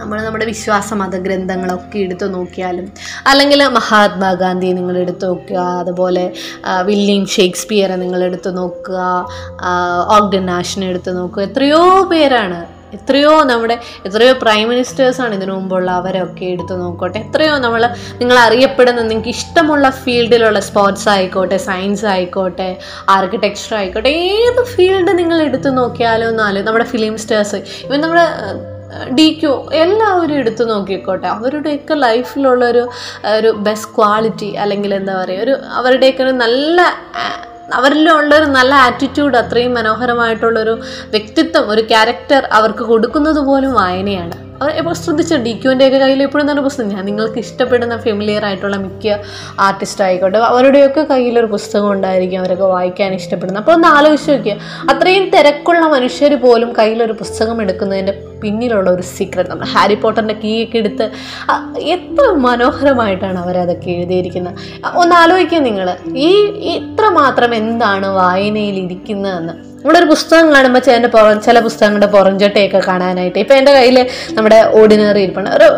നമ്മൾ 0.00 0.16
നമ്മുടെ 0.24 0.46
വിശ്വാസ 0.52 0.94
മതഗ്രന്ഥങ്ങളൊക്കെ 1.00 1.98
എടുത്തു 2.06 2.26
നോക്കിയാലും 2.34 2.86
അല്ലെങ്കിൽ 3.30 3.60
മഹാത്മാഗാന്ധി 3.78 4.68
നിങ്ങൾ 4.78 4.96
എടുത്തു 5.04 5.26
നോക്കുക 5.26 5.60
അതുപോലെ 5.82 6.24
വില്യം 6.88 7.24
ഷേക്സ്പിയറെ 7.36 7.96
നിങ്ങൾ 8.04 8.20
എടുത്തു 8.28 8.50
നോക്കുക 8.58 8.98
ഓഗ്ഡൻ 10.16 10.46
നാഷിനെ 10.52 10.86
എടുത്തു 10.92 11.10
നോക്കുക 11.10 11.42
എത്രയോ 11.48 11.82
പേരാണ് 12.12 12.60
എത്രയോ 12.96 13.32
നമ്മുടെ 13.42 13.76
എത്രയോ 14.06 14.32
പ്രൈം 14.42 14.64
മിനിസ്റ്റേഴ്സാണ് 14.68 15.34
ഇതിനു 15.34 15.52
മുമ്പുള്ള 15.52 15.90
അവരൊക്കെ 16.00 16.44
എടുത്തു 16.44 16.74
നോക്കോട്ടെ. 16.74 17.18
എത്രയോ 17.18 17.58
നമ്മൾ 17.58 17.82
നിങ്ങൾ 18.20 18.36
അറിയപ്പെടുന്ന 18.46 19.02
നിങ്ങൾക്ക് 19.02 19.28
ഇഷ്ടമുള്ള 19.28 19.90
ഫീൽഡിലുള്ള 19.90 20.60
സ്പോർട്സ് 20.60 21.08
ആയിക്കോട്ടെ 21.08 21.56
സയൻസ് 21.68 22.06
ആയിക്കോട്ടെ 22.06 22.70
ആർക്കിടെക്ചർ 23.16 23.74
ആയിക്കോട്ടെ 23.80 24.08
ഏത് 24.08 24.62
ഫീൽഡ് 24.74 25.18
നിങ്ങൾ 25.18 25.42
എടുത്തു 25.42 25.68
നോക്കിയാലോ 25.80 26.28
എന്നാലും 26.28 26.64
നമ്മുടെ 26.64 26.88
ഫിലിം 26.94 27.16
സ്റ്റേഴ്സ് 27.18 27.60
ഇവൻ 27.86 28.00
നമ്മുടെ 28.00 28.26
ഡി 29.16 29.26
ക്യു 29.40 29.52
എല്ലാവരും 29.82 30.36
എടുത്തു 30.42 30.64
നോക്കിക്കോട്ടെ. 30.64 31.26
അവരുടെയൊക്കെ 31.26 31.94
ലൈഫിലുള്ളൊരു 31.94 32.84
ഒരു 33.36 33.50
ബെസ്റ്റ് 33.66 33.90
ക്വാളിറ്റി 33.96 34.50
അല്ലെങ്കിൽ 34.62 34.94
എന്താ 34.94 35.14
പറയുക 35.22 35.44
ഒരു 35.46 35.54
അവരുടെയൊക്കെ 35.80 36.22
ഒരു 36.22 36.34
നല്ല 36.44 36.80
അവരിലുള്ളൊരു 37.72 38.44
നല്ല 38.44 38.74
ആറ്റിറ്റ്യൂഡ് 38.74 39.36
അത്രയും 39.36 39.74
മനോഹരമായിട്ടുള്ളൊരു 39.74 40.80
വ്യക്തിത്വം 41.10 41.70
ഒരു 41.70 41.80
ക്യാരക്ടർ 41.80 42.48
അവർക്ക് 42.52 42.78
കൊടുക്കുന്നത് 42.78 43.40
പോലും 43.46 43.72
വായനയാണ്. 43.72 44.48
അവർ 44.62 44.70
എപ്പോൾ 44.70 44.94
ശ്രദ്ധിച്ച? 44.94 45.34
ഡി 45.34 45.52
ക്യുവിന്റെ 45.52 45.88
ഒക്കെ 45.88 45.98
കയ്യിൽ 45.98 46.22
എപ്പോഴും 46.22 46.50
തന്നെ 46.50 46.62
പുസ്തകം. 46.62 46.88
ഞാൻ 46.88 47.04
നിങ്ങൾക്ക് 47.04 47.38
ഇഷ്ടപ്പെടുന്ന 47.38 47.96
ഫെമിലിയർ 47.96 48.44
ആയിട്ടുള്ള 48.44 48.76
മിക്ക 48.76 49.18
ആർട്ടിസ്റ്റ് 49.60 50.04
ആയിക്കോട്ടെ 50.04 50.38
അവരുടെയൊക്കെ 50.38 51.00
കയ്യിലൊരു 51.00 51.46
പുസ്തകം 51.46 51.92
ഉണ്ടായിരിക്കും 51.92 52.40
അവരൊക്കെ 52.40 52.64
വായിക്കാൻ 52.64 53.14
ഇഷ്ടപ്പെടുന്നത്. 53.14 53.62
അപ്പോൾ 53.62 53.72
ഒന്ന് 53.72 53.88
ആലോചിച്ച് 53.88 54.30
നോക്കിയാൽ 54.30 54.58
അത്രയും 54.90 55.28
തിരക്കുള്ള 55.28 55.80
മനുഷ്യർ 55.80 56.34
പോലും 56.34 56.72
കയ്യിലൊരു 56.78 57.12
പുസ്തകം 57.12 57.62
എടുക്കുന്നതിന്റെ 57.62 58.27
പിന്നിലുള്ള 58.42 58.90
ഒരു 58.90 59.02
സീക്രട്ട് 59.02 59.50
നമ്മൾ 59.50 59.64
ഹാരി 59.64 59.94
പോട്ടറിന്റെ 59.94 60.34
കീ 60.34 60.64
ഒക്കെ 60.64 60.78
എടുത്ത് 60.78 61.10
എത്ര 61.78 62.24
മനോഹരമായിട്ടാണ് 62.30 63.38
അവരതൊക്കെ 63.38 63.90
എഴുതിയിരിക്കുന്നത്. 63.90 64.54
ഒന്ന് 64.94 65.16
ആലോചിക്കുക 65.16 65.58
നിങ്ങൾ 65.58 65.96
ഈ 66.08 66.30
ഇത്ര 66.76 67.08
മാത്രം 67.08 67.54
എന്താണ് 67.54 68.06
വായനയിൽ 68.06 68.78
ഇരിക്കുന്നതെന്ന്. 68.78 69.68
നമ്മളൊരു 69.78 70.04
പുസ്തകം 70.04 70.52
കാണുമ്പോൾ 70.52 70.80
ചില 70.80 71.06
പുറം 71.06 71.40
ചില 71.40 71.60
പുസ്തകങ്ങളുടെ 71.60 72.06
പുറംചട്ടയൊക്കെ 72.06 72.78
കാണാനായിട്ട്. 72.86 73.38
ഇപ്പം 73.38 73.56
എന്റെ 73.56 73.72
കയ്യിൽ 73.72 74.06
നമ്മുടെ 74.32 74.72
ഓർഡിനറി 74.74 75.20
ഇരിപ്പുണ്ട്. 75.20 75.50
ഒരു 75.50 75.68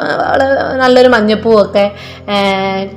നല്ലൊരു 0.76 1.08
മഞ്ഞപ്പൂവൊക്കെ 1.08 1.90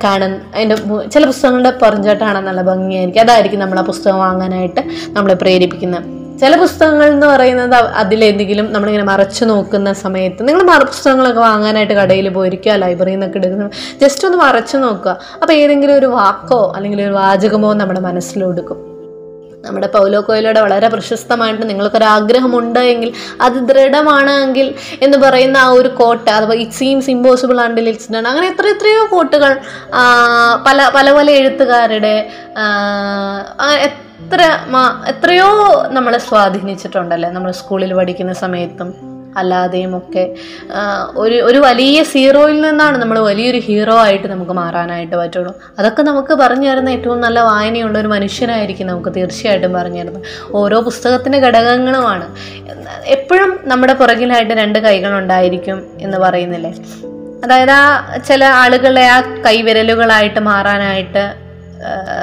കാണുന്ന 0.04 0.40
അതിന്റെ 0.54 0.76
ചില 1.08 1.26
പുസ്തകങ്ങളുടെ 1.26 1.70
പുറഞ്ചട്ടാണ് 1.70 2.46
നല്ല 2.46 2.62
ഭംഗിയായിരിക്കും. 2.62 3.20
അതായിരിക്കും 3.20 3.60
നമ്മൾ 3.60 3.78
ആ 3.78 3.82
പുസ്തകം 3.82 4.18
വാങ്ങാനായിട്ട് 4.18 4.80
നമ്മളെ 5.08 5.34
പ്രേരിപ്പിക്കുന്നത്. 5.34 6.23
ചില 6.40 6.56
പുസ്തകങ്ങൾ 6.56 7.06
എന്ന് 7.06 7.26
പറയുന്നത് 7.26 7.74
അതിലെന്തെങ്കിലും 7.74 8.72
നമ്മളിങ്ങനെ 8.72 9.04
മറച്ചു 9.04 9.44
നോക്കുന്ന 9.44 9.92
സമയത്ത് 9.92 10.48
നിങ്ങൾ 10.48 10.62
മറ 10.62 10.82
പുസ്തകങ്ങളൊക്കെ 10.82 11.40
വാങ്ങാനായിട്ട് 11.40 11.94
കടയിൽ 11.94 12.28
പോയിരിക്കുക 12.28 12.72
ലൈബ്രറിയിൽ 12.72 13.14
നിന്നൊക്കെ 13.14 13.38
എടുക്കുന്ന 13.38 13.70
ജസ്റ്റ് 14.00 14.26
ഒന്ന് 14.26 14.38
മറച്ചു 14.38 14.76
നോക്കുക. 14.76 15.18
അപ്പോൾ 15.42 15.52
ഏതെങ്കിലും 15.52 15.98
ഒരു 15.98 16.06
വാക്കോ 16.06 16.72
അല്ലെങ്കിൽ 16.76 17.02
ഒരു 17.02 17.12
വാചകമോ 17.12 17.74
നമ്മുടെ 17.74 18.00
മനസ്സിലൊടുക്കും. 18.00 18.93
നമ്മുടെ 19.64 19.86
പൗലോ 19.86 20.20
കോയിലോടെ 20.20 20.60
വളരെ 20.60 20.88
പ്രശസ്തമായിട്ട് 20.88 21.68
നിങ്ങൾക്കൊരു 21.68 22.04
ആഗ്രഹമുണ്ട് 22.04 22.78
എങ്കിൽ 22.78 23.12
അത് 23.40 23.52
ദൃഢമാണ് 23.52 24.30
എങ്കിൽ 24.30 24.74
എന്ന് 25.02 25.18
പറയുന്ന 25.18 25.58
ആ 25.58 25.68
ഒരു 25.68 25.88
കോട്ട് 25.88 26.30
അഥവാ 26.30 26.54
ഇറ്റ് 26.54 26.72
സീംസ് 26.72 27.10
ഇമ്പോസിബിൾ 27.10 27.60
ആൻഡിൽ 27.60 27.88
ഇറ്റ്സ് 27.88 28.12
ഡൺ 28.12 28.28
അങ്ങനെ 28.28 28.46
എത്ര 28.46 28.66
എത്രയോ 28.66 29.08
കോട്ടുകൾ 29.12 29.58
പല 30.66 30.90
പല 30.94 31.12
പല 31.12 31.30
എഴുത്തുകാരുടെ 31.30 32.30
എത്ര 33.80 34.42
എത്രയോ 35.08 35.48
നമ്മളെ 35.88 36.18
സ്വാധീനിച്ചിട്ടുണ്ടല്ലേ? 36.18 37.30
നമ്മൾ 37.30 37.50
സ്കൂളിൽ 37.50 37.94
പഠിക്കുന്ന 37.94 38.32
സമയത്തും. 38.32 39.13
അല്ലാതെയും 39.36 39.96
ഒക്കെ. 39.96 40.34
ആ, 40.74 41.12
ഒരു 41.16 41.34
ഒരു 41.34 41.58
വലിയ 41.58 42.02
സീറോയിൽ 42.02 42.60
നിന്നാണ് 42.60 42.98
നമ്മൾ 42.98 43.18
വലിയൊരു 43.18 43.58
ഹീറോ 43.58 43.98
ആയിട്ട് 43.98 44.28
നമുക്ക് 44.28 44.52
മാറാനായിട്ട് 44.52 45.16
പറ്റുള്ളൂ. 45.16 45.60
അതൊക്കെ 45.78 46.02
നമുക്ക് 46.02 46.34
പറഞ്ഞു 46.34 46.70
തരുന്ന 46.70 46.88
ഏറ്റവും 46.88 47.20
നല്ല 47.20 47.40
വായനയുള്ള 47.40 47.98
ഒരു 47.98 48.08
മനുഷ്യനായിരിക്കും 48.08 48.86
നമുക്ക് 48.86 49.08
തീർച്ചയായിട്ടും 49.16 49.72
പറഞ്ഞു 49.72 50.02
തരുന്നത്. 50.02 50.22
ഓരോ 50.52 50.80
പുസ്തകത്തിന്റെ 50.80 51.38
ഘടകങ്ങളുമാണ്. 51.38 52.36
എപ്പോഴും 53.06 53.60
നമ്മുടെ 53.64 53.92
പുറകിലായിട്ട് 53.92 54.54
രണ്ട് 54.54 54.78
കൈകളുണ്ടായിരിക്കും 54.78 55.86
എന്ന് 56.00 56.18
പറയുന്നില്ലേ? 56.18 56.74
അതായത് 57.44 57.70
ആ 57.70 58.16
ചില 58.28 58.44
ആളുകളെ 58.44 59.08
ആ 59.08 59.20
കൈവിരലുകളായിട്ട് 59.20 60.40
മാറാനായിട്ട് 60.40 61.43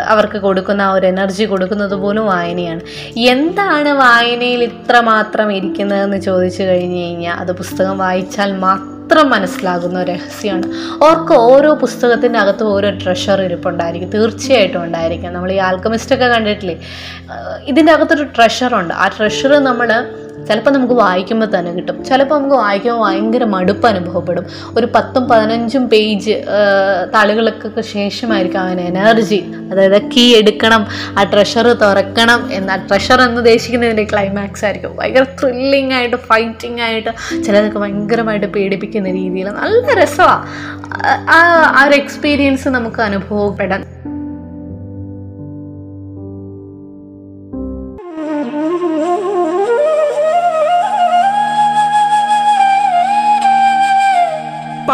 അവർക്ക് 0.08 0.38
കൊടുക്കുന്ന 0.38 0.82
ആ 0.82 0.94
ഒരു 0.94 1.06
എനർജി 1.06 1.44
കൊടുക്കുന്നത് 1.44 1.96
പോലും 1.96 2.26
വായനയാണ്. 2.26 2.82
എന്താണ് 3.18 3.90
വായനയിൽ 3.90 4.64
ഇത്ര 4.64 5.00
മാത്രം 5.00 5.52
ഇരിക്കുന്നതെന്ന് 5.52 6.18
ചോദിച്ചു 6.18 6.64
കഴിഞ്ഞു 6.64 7.02
കഴിഞ്ഞാൽ 7.06 7.36
അത് 7.36 7.52
പുസ്തകം 7.52 7.98
വായിച്ചാൽ 7.98 8.52
മാത്രം 8.58 9.30
മനസ്സിലാകുന്ന 9.30 10.04
രഹസ്യമാണ്. 10.04 10.68
ഓർക്ക് 11.04 11.34
ഓരോ 11.34 11.74
പുസ്തകത്തിന്റെ 11.74 12.40
അകത്ത് 12.40 12.64
ഓരോ 12.64 12.90
ട്രഷർ 12.90 13.42
ഇരിപ്പുണ്ടായിരിക്കും. 13.42 14.10
തീർച്ചയായിട്ടും 14.10 14.84
ഉണ്ടായിരിക്കും. 14.84 15.34
നമ്മൾ 15.34 15.52
ഈ 15.52 15.58
ആൽക്കമിസ്റ്റൊക്കെ 15.58 16.26
കണ്ടിട്ടില്ലേ? 16.26 16.78
ഇതിന്റെ 17.64 17.92
അകത്തൊരു 17.92 18.24
ട്രഷറുണ്ട് 18.24 18.94
ആ 18.94 19.08
ട്രഷർ 19.08 19.54
നമ്മൾ 19.64 19.92
ചിലപ്പോൾ 20.48 20.72
നമുക്ക് 20.72 20.94
വായിക്കുമ്പോൾ 20.94 21.48
തന്നെ 21.60 21.72
കിട്ടും. 21.72 22.06
ചിലപ്പോൾ 22.06 22.36
നമുക്ക് 22.40 22.56
വായിക്കുമ്പോൾ 22.56 23.08
ഭയങ്കര 23.08 23.44
മടുപ്പ് 23.44 23.88
അനുഭവപ്പെടും. 23.88 24.46
ഒരു 24.78 24.88
പത്തും 24.96 25.24
പതിനഞ്ചും 25.30 25.90
പേജ് 25.90 26.36
താളുകൾക്കൊക്കെ 27.14 27.82
ശേഷമായിരിക്കും 27.82 28.60
അവന് 28.60 28.82
എനർജി 28.82 29.42
അതായത് 29.72 30.02
കീ 30.02 30.26
എടുക്കണം 30.36 30.88
ആ 31.20 31.24
ട്രഷർ 31.24 31.68
തുറക്കണം 31.84 32.50
എന്ന 32.54 32.76
ട്രഷർ 32.90 33.22
എന്ന് 33.22 33.38
ഉദ്ദേശിക്കുന്നതിന്റെ 33.38 34.04
ക്ലൈമാക്സ് 34.04 34.66
ആയിരിക്കും. 34.66 34.96
ഭയങ്കര 34.96 35.24
ത്രില്ലിംഗ് 35.24 35.94
ആയിട്ട് 35.94 36.16
ഫൈറ്റിംഗ് 36.16 36.82
ആയിട്ട് 36.82 37.44
ചിലതൊക്കെ 37.44 37.80
ഭയങ്കരമായിട്ട് 37.80 38.48
പേടിപ്പിക്കുന്ന 38.48 39.12
രീതിയിൽ. 39.12 39.50
നല്ല 39.50 40.04
രസമാണ് 40.04 40.46
ആ 41.78 41.84
ഒരു 41.88 41.96
എക്സ്പീരിയൻസ് 41.96 42.68
നമുക്ക് 42.68 43.02
അനുഭവപ്പെടാൻ. 43.02 43.84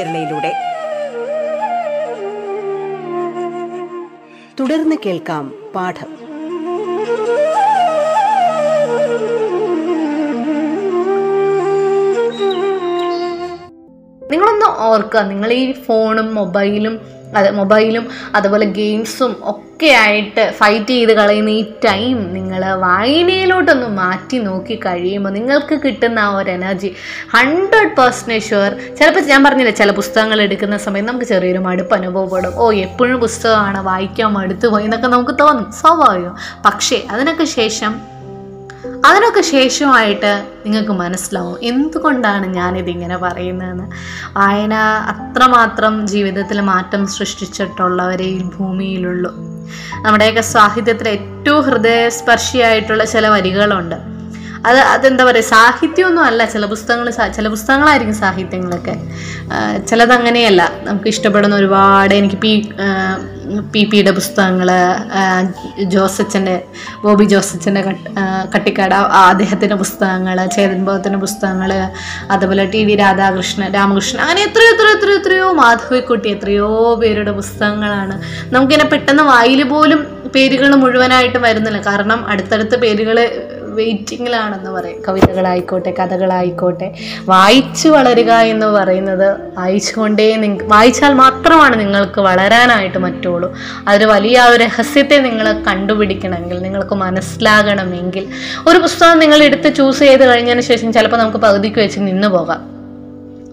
കേരളയിലൂടെ 0.00 0.50
തുടർന്ന് 4.60 4.96
കേൾക്കാം 5.06 5.44
പാഠം. 5.74 6.10
ഓർക്കുക. 14.80 15.20
നിങ്ങൾ 15.20 15.52
ഈ 15.52 15.72
ഫോണും 15.72 16.34
മൊബൈലും 16.34 17.20
അത് 17.36 17.50
മൊബൈലും 17.50 18.08
അതുപോലെ 18.34 18.66
ഗെയിംസും 18.66 19.36
ഒക്കെ 19.42 19.86
ആയിട്ട് 19.86 20.54
ഫൈറ്റ് 20.58 20.86
ചെയ്ത് 20.86 21.12
കളയുന്ന 21.12 21.50
ഈ 21.50 21.64
ടൈം 21.84 22.34
നിങ്ങൾ 22.34 22.74
വായനയിലോട്ടൊന്ന് 22.74 23.86
മാറ്റി 23.86 24.38
നോക്കി 24.38 24.76
കഴിയുമ്പോൾ 24.86 25.30
നിങ്ങൾക്ക് 25.30 25.80
കിട്ടുന്ന 25.84 26.18
ആ 26.18 26.36
ഒരു 26.36 26.50
എനർജി 26.50 26.94
ഹൺഡ്രഡ് 27.36 27.96
പെർസെന്റേജ് 27.96 28.44
ഷുവർ. 28.50 28.76
ചിലപ്പോൾ 28.98 29.20
ഞാൻ 29.20 29.44
പറഞ്ഞില്ല 29.44 29.70
ചില 29.70 29.90
പുസ്തകങ്ങൾ 29.90 30.42
എടുക്കുന്ന 30.42 30.76
സമയത്ത് 30.76 31.08
നമുക്ക് 31.08 31.26
ചെറിയൊരു 31.26 31.58
മടുപ്പ് 31.58 31.94
അനുഭവപ്പെടും. 31.94 32.52
ഓ 32.56 32.72
എപ്പോഴും 32.72 33.20
പുസ്തകമാണ് 33.20 33.82
വായിക്കാൻ 33.84 34.32
മടുത്തു 34.32 34.68
പോയി 34.68 34.84
എന്നൊക്കെ 34.84 35.06
നമുക്ക് 35.06 35.36
തോന്നും. 35.40 35.72
സ്വാഭാവികം. 35.72 36.36
പക്ഷേ 36.64 37.02
അതിനൊക്കെ 37.10 37.44
ശേഷം 37.44 38.00
അതിനൊക്കെ 39.04 39.40
ശേഷമായിട്ട് 39.40 40.46
നിങ്ങൾക്ക് 40.66 40.90
മനസ്സിലാവും 40.90 41.58
എന്തുകൊണ്ടാണ് 41.62 42.46
ഞാനിതിങ്ങനെ 42.46 43.16
പറയുന്നതെന്ന്. 43.16 43.84
വായന 44.38 44.74
അത്രമാത്രം 45.12 46.06
ജീവിതത്തിൽ 46.06 46.60
മാറ്റം 46.60 47.06
സൃഷ്ടിച്ചിട്ടുള്ളവരെ 47.06 48.24
ഈ 48.24 48.42
ഭൂമിയിലുള്ളൂ. 48.42 49.30
നമ്മുടെയൊക്കെ 50.02 50.40
സാഹിത്യത്തിൽ 50.40 51.08
ഏറ്റവും 51.08 51.62
ഹൃദയസ്പർശിയായിട്ടുള്ള 51.62 53.04
ചില 53.04 53.28
വരികളുണ്ട്. 53.28 54.19
അത് 54.68 54.78
അതെന്താ 54.92 55.24
പറയുക 55.24 55.46
സാഹിത്യമൊന്നും 55.54 56.24
അല്ല. 56.28 56.40
ചില 56.54 56.64
പുസ്തകങ്ങൾ 56.72 57.06
ചില 57.36 57.46
പുസ്തകങ്ങളായിരിക്കും 57.54 58.16
സാഹിത്യങ്ങളൊക്കെ. 58.24 58.94
ചിലതങ്ങനെയല്ല 59.90 60.62
നമുക്ക് 60.86 61.08
ഇഷ്ടപ്പെടുന്ന 61.14 61.54
ഒരുപാട് 61.60 62.14
എനിക്ക് 62.20 62.38
പി 62.44 62.52
പി 63.72 63.80
പിയുടെ 63.90 64.12
പുസ്തകങ്ങൾ 64.18 64.68
ജോസച്ചന്റെ 65.94 66.56
ബോബി 67.04 67.24
ജോസച്ചന്റെ 67.24 67.80
കട്ട് 67.86 68.10
കട്ടിക്കാട 68.54 68.92
അദ്ദേഹത്തിന്റെ 69.30 69.76
പുസ്തകങ്ങൾ 69.82 70.36
ചേതൻ 70.56 70.84
ഭഗത്തിന്റെ 70.88 71.18
പുസ്തകങ്ങൾ 71.18 71.70
അതുപോലെ 72.34 72.64
ടി 72.74 72.82
വി 72.88 72.94
രാധാകൃഷ്ണൻ 72.94 73.72
രാമകൃഷ്ണൻ 73.78 74.22
അങ്ങനെ 74.26 74.42
എത്രയോ 74.48 74.70
എത്രയോ 74.74 74.92
എത്രയോ 74.96 75.16
എത്രയോ 75.20 75.48
മാധവിക്കുട്ടി 75.62 76.28
എത്രയോ 76.36 76.68
പേരുടെ 77.02 77.32
പുസ്തകങ്ങളാണ്. 77.40 78.16
നമുക്കിങ്ങനെ 78.54 78.88
പെട്ടെന്ന് 78.92 79.24
വായിൽ 79.32 79.62
പോലും 79.74 80.02
പേരുകൾ 80.34 80.70
മുഴുവനായിട്ട് 80.82 81.38
വരുന്നില്ല. 81.46 81.78
കാരണം 81.90 82.20
അടുത്തടുത്ത് 82.32 82.76
പേരുകൾ 82.84 83.18
വെയിറ്റിങ്ങിലാണെന്ന് 83.80 84.70
പറയും. 84.70 85.02
കവിതകളായിക്കോട്ടെ 85.08 85.94
കഥകളായിക്കോട്ടെ. 85.98 86.94
വായിച്ചു 87.24 87.88
വളരുക 87.88 88.32
എന്ന് 88.32 88.66
പറയുന്നത് 88.66 89.58
വായിച്ചുകൊണ്ടേ 89.58 90.36
നി 90.36 90.58
വായിച്ചാൽ 90.62 91.14
മാത്രമാണ് 91.14 91.80
നിങ്ങൾക്ക് 91.80 92.20
വളരാനായിട്ട് 92.20 92.98
പറ്റുള്ളൂ. 92.98 93.54
അതൊരു 93.88 94.04
വലിയ 94.04 94.40
ഒരു 94.40 94.62
രഹസ്യത്തെ 94.64 95.18
നിങ്ങൾ 95.18 95.52
കണ്ടുപിടിക്കണമെങ്കിൽ 95.52 96.62
നിങ്ങൾക്ക് 96.62 96.94
മനസ്സിലാകണമെങ്കിൽ. 96.94 98.26
ഒരു 98.68 98.78
പുസ്തകം 98.78 99.18
നിങ്ങൾ 99.18 99.42
എടുത്ത് 99.42 99.74
ചൂസ് 99.74 99.98
ചെയ്ത് 99.98 100.26
കഴിഞ്ഞതിന് 100.26 100.60
ശേഷം 100.60 100.92
ചിലപ്പോൾ 100.92 101.16
നമുക്ക് 101.16 101.38
പകുതിക്ക് 101.38 101.80
വെച്ച് 101.80 102.00
നിന്ന് 102.00 102.28
പോകാം. 102.28 102.79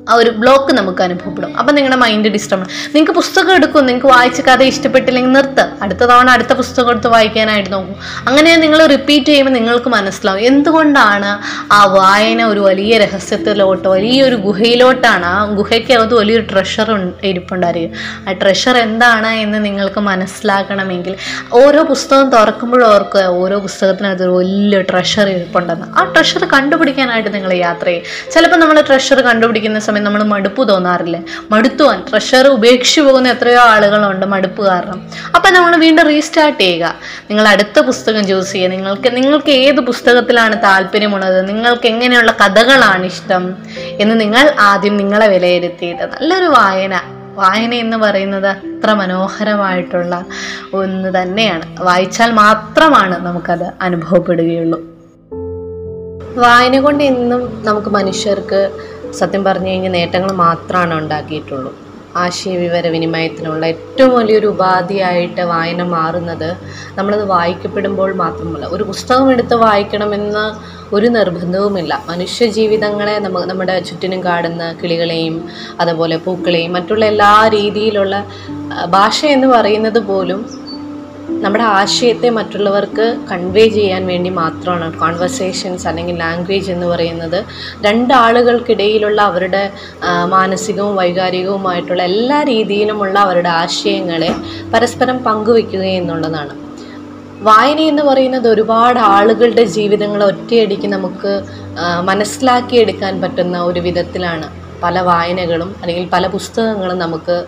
ആ 0.09 0.13
ഒരു 0.13 0.29
ബ്ലോക്ക് 0.29 0.73
നമുക്ക് 0.73 1.01
അനുഭവപ്പെടും. 1.01 1.57
അപ്പം 1.57 1.75
നിങ്ങളുടെ 1.75 1.97
മൈൻഡ് 1.97 2.29
ഡിസ്റ്റർബ് 2.29 2.67
നിങ്ങൾക്ക് 2.95 3.11
പുസ്തകം 3.11 3.55
എടുക്കും 3.55 3.85
നിങ്ങൾക്ക് 3.85 4.07
വായിച്ച 4.07 4.41
കഥ 4.41 4.63
ഇഷ്ടപ്പെട്ടില്ലെങ്കിൽ 4.63 5.31
നിർത്ത്. 5.31 5.65
അടുത്ത 5.81 5.99
തവണ 5.99 6.29
അടുത്ത 6.29 6.53
പുസ്തകം 6.53 6.89
എടുത്ത് 6.89 7.07
വായിക്കാനായിട്ട് 7.07 7.73
നോക്കും. 7.73 7.95
അങ്ങനെ 8.27 8.55
നിങ്ങൾ 8.55 8.85
റിപ്പീറ്റ് 8.85 9.25
ചെയ്യുമ്പോൾ 9.25 9.53
നിങ്ങൾക്ക് 9.53 9.89
മനസ്സിലാവും 9.89 10.41
എന്തുകൊണ്ടാണ് 10.41 11.39
ആ 11.73 11.85
വായന 11.85 12.43
ഒരു 12.43 12.59
വലിയ 12.59 12.97
രഹസ്യത്തിലോട്ട് 12.97 13.87
വലിയൊരു 13.87 14.35
ഗുഹയിലോട്ടാണ് 14.35 15.25
ആ 15.25 15.45
ഗുഹയ്ക്കകത്ത് 15.45 16.13
വലിയൊരു 16.13 16.45
ട്രഷർ 16.51 17.11
ഇരിപ്പുണ്ടായിരിക്കും. 17.23 17.93
ആ 18.29 18.31
ട്രഷർ 18.31 18.77
എന്താണ് 18.77 19.27
എന്ന് 19.27 19.65
നിങ്ങൾക്ക് 19.65 19.99
മനസ്സിലാക്കണമെങ്കിൽ 19.99 21.15
ഓരോ 21.53 21.83
പുസ്തകം 21.83 22.29
തുറക്കുമ്പോഴും 22.29 22.87
ഓർക്കുക 22.95 23.21
ഓരോ 23.21 23.59
പുസ്തകത്തിനകത്ത് 23.59 24.23
ഒരു 24.23 24.29
വലിയ 24.29 24.81
ട്രഷർ 24.81 25.29
ഇരിപ്പുണ്ടെന്ന്. 25.29 25.87
ആ 25.97 26.03
ട്രഷർ 26.03 26.45
കണ്ടുപിടിക്കാനായിട്ട് 26.45 27.33
നിങ്ങൾ 27.33 27.53
യാത്ര 27.53 27.85
ചെയ്യും. 27.85 28.03
ചിലപ്പോൾ 28.33 28.57
നമ്മൾ 28.57 28.81
ട്രഷർ 28.81 29.21
കണ്ടുപിടിക്കുന്ന 29.21 29.79
സമയം 29.97 30.03
നമ്മൾ 30.03 30.23
മടുപ്പ് 30.23 30.69
തോന്നാറില്ലേ? 30.69 31.25
മടുത്തുവാൻ 31.51 32.03
ട്രഷർ 32.11 32.47
ഉപേക്ഷിച്ച് 32.47 33.01
പോകുന്ന 33.01 33.29
എത്രയോ 33.29 33.59
ആളുകളുണ്ട് 33.59 34.25
മടുപ്പ് 34.25 34.65
കാരണം. 34.65 35.09
അപ്പം 35.35 35.53
നമ്മൾ 35.53 35.75
വീണ്ടും 35.75 36.07
റീസ്റ്റാർട്ട് 36.07 36.59
ചെയ്യുക. 36.59 36.95
നിങ്ങൾ 37.29 37.47
അടുത്ത 37.47 37.79
പുസ്തകം 37.79 38.27
ചൂസ് 38.27 38.51
ചെയ്യുക. 38.51 38.69
നിങ്ങൾക്ക് 38.69 39.15
നിങ്ങൾക്ക് 39.15 39.51
ഏത് 39.51 39.79
പുസ്തകത്തിലാണ് 39.79 40.63
താല്പര്യമുള്ളത്? 40.63 41.49
നിങ്ങൾക്ക് 41.49 41.87
എങ്ങനെയുള്ള 41.87 42.31
കഥകളാണ് 42.31 43.05
ഇഷ്ടം? 43.05 43.55
എന്ന് 43.77 44.19
നിങ്ങൾ 44.21 44.53
ആദ്യം 44.59 44.97
നിങ്ങളെ 44.97 45.27
വിലയിരുത്തിയിട്ട് 45.27 46.03
നല്ലൊരു 46.03 46.45
വായന. 46.45 47.01
വായന 47.35 47.73
എന്ന് 47.73 47.97
പറയുന്നത് 47.97 48.47
അത്ര 48.47 48.93
മനോഹരമായിട്ടുള്ള 48.93 50.25
ഒന്ന് 50.73 51.21
തന്നെയാണ്. 51.21 51.75
വായിച്ചാൽ 51.79 52.31
മാത്രമാണ് 52.31 53.25
നമുക്കത് 53.25 53.73
അനുഭവപ്പെടുകയുള്ളൂ. 53.81 54.97
വായന 56.37 56.79
കൊണ്ട് 56.79 57.03
എന്നും 57.03 57.61
നമുക്ക് 57.65 57.87
മനുഷ്യർക്ക് 57.89 58.69
സത്യം 59.13 59.43
പറഞ്ഞു 59.43 59.69
കഴിഞ്ഞാൽ 59.69 59.91
നേട്ടങ്ങൾ 59.91 60.31
മാത്രമാണ് 60.31 60.93
ഉണ്ടാക്കിയിട്ടുള്ളൂ. 60.93 61.75
ആശയവിവര 62.15 62.87
വിനിമയത്തിനുള്ള 62.87 63.65
ഏറ്റവും 63.65 64.15
വലിയൊരു 64.17 64.47
ഉപാധിയായിട്ട് 64.47 65.41
വായന 65.41 65.83
മാറുന്നത് 65.83 66.57
നമ്മളത് 66.97 67.23
വായിക്കപ്പെടുമ്പോൾ 67.23 68.13
മാത്രമല്ല. 68.13 68.65
ഒരു 68.65 68.83
പുസ്തകം 68.83 69.31
എടുത്ത് 69.31 69.55
വായിക്കണമെന്ന് 69.55 70.77
ഒരു 70.95 71.07
നിർബന്ധവുമില്ല. 71.07 72.03
മനുഷ്യ 72.09 72.45
ജീവിതങ്ങളെ 72.45 73.19
നമ്മ 73.19 73.45
നമ്മുടെ 73.45 73.79
ചുറ്റിനും 73.79 74.23
കാണുന്ന 74.23 74.75
കിളികളെയും 74.83 75.49
അതുപോലെ 75.79 76.17
പൂക്കളെയും 76.17 76.73
മറ്റുള്ള 76.73 77.05
എല്ലാ 77.05 77.47
രീതിയിലുള്ള 77.47 78.25
ഭാഷ 78.89 79.25
എന്ന് 79.25 79.47
പറയുന്നത് 79.47 79.99
പോലും 79.99 80.66
നമ്മുടെ 81.29 81.63
ആശയത്തെ 81.63 82.29
മറ്റുള്ളവർക്ക് 82.29 83.05
കൺവേ 83.31 83.67
ചെയ്യാൻ 83.67 84.07
വേണ്ടി 84.07 84.29
മാത്രമാണ് 84.29 84.99
കോൺവെർസേഷൻസ് 84.99 85.87
അല്ലെങ്കിൽ 85.87 86.15
ലാംഗ്വേജ് 86.17 86.71
എന്ന് 86.71 86.87
പറയുന്നത്. 86.87 87.45
രണ്ടാളുകൾക്കിടയിലുള്ള 87.81 89.21
അവരുടെ 89.21 89.71
മാനസികവും 90.25 90.95
വൈകാരികവുമായിട്ടുള്ള 90.95 92.03
എല്ലാ 92.03 92.43
രീതിയിലുമുള്ള 92.43 93.19
അവരുടെ 93.19 93.49
ആശയങ്ങളെ 93.49 94.31
പരസ്പരം 94.73 95.19
പങ്കുവെക്കുക 95.23 95.83
എന്നുള്ളതാണ്. 95.99 96.55
വായന 97.39 97.79
എന്ന് 97.79 98.03
പറയുന്നത് 98.03 98.47
ഒരുപാട് 98.47 98.99
ആളുകളുടെ 98.99 99.63
ജീവിതങ്ങൾ 99.63 100.23
ഒറ്റയടിക്ക് 100.23 100.87
നമുക്ക് 100.87 101.43
മനസ്സിലാക്കിയെടുക്കാൻ 102.01 103.21
പറ്റുന്ന 103.21 103.61
ഒരു 103.61 103.79
വിധത്തിലാണ്. 103.79 104.47
പല 104.83 104.99
വായനകളും 105.01 105.75
അല്ലെങ്കിൽ 105.81 106.09
പല 106.09 106.27
പുസ്തകങ്ങളും 106.27 106.99
നമുക്ക് 106.99 107.45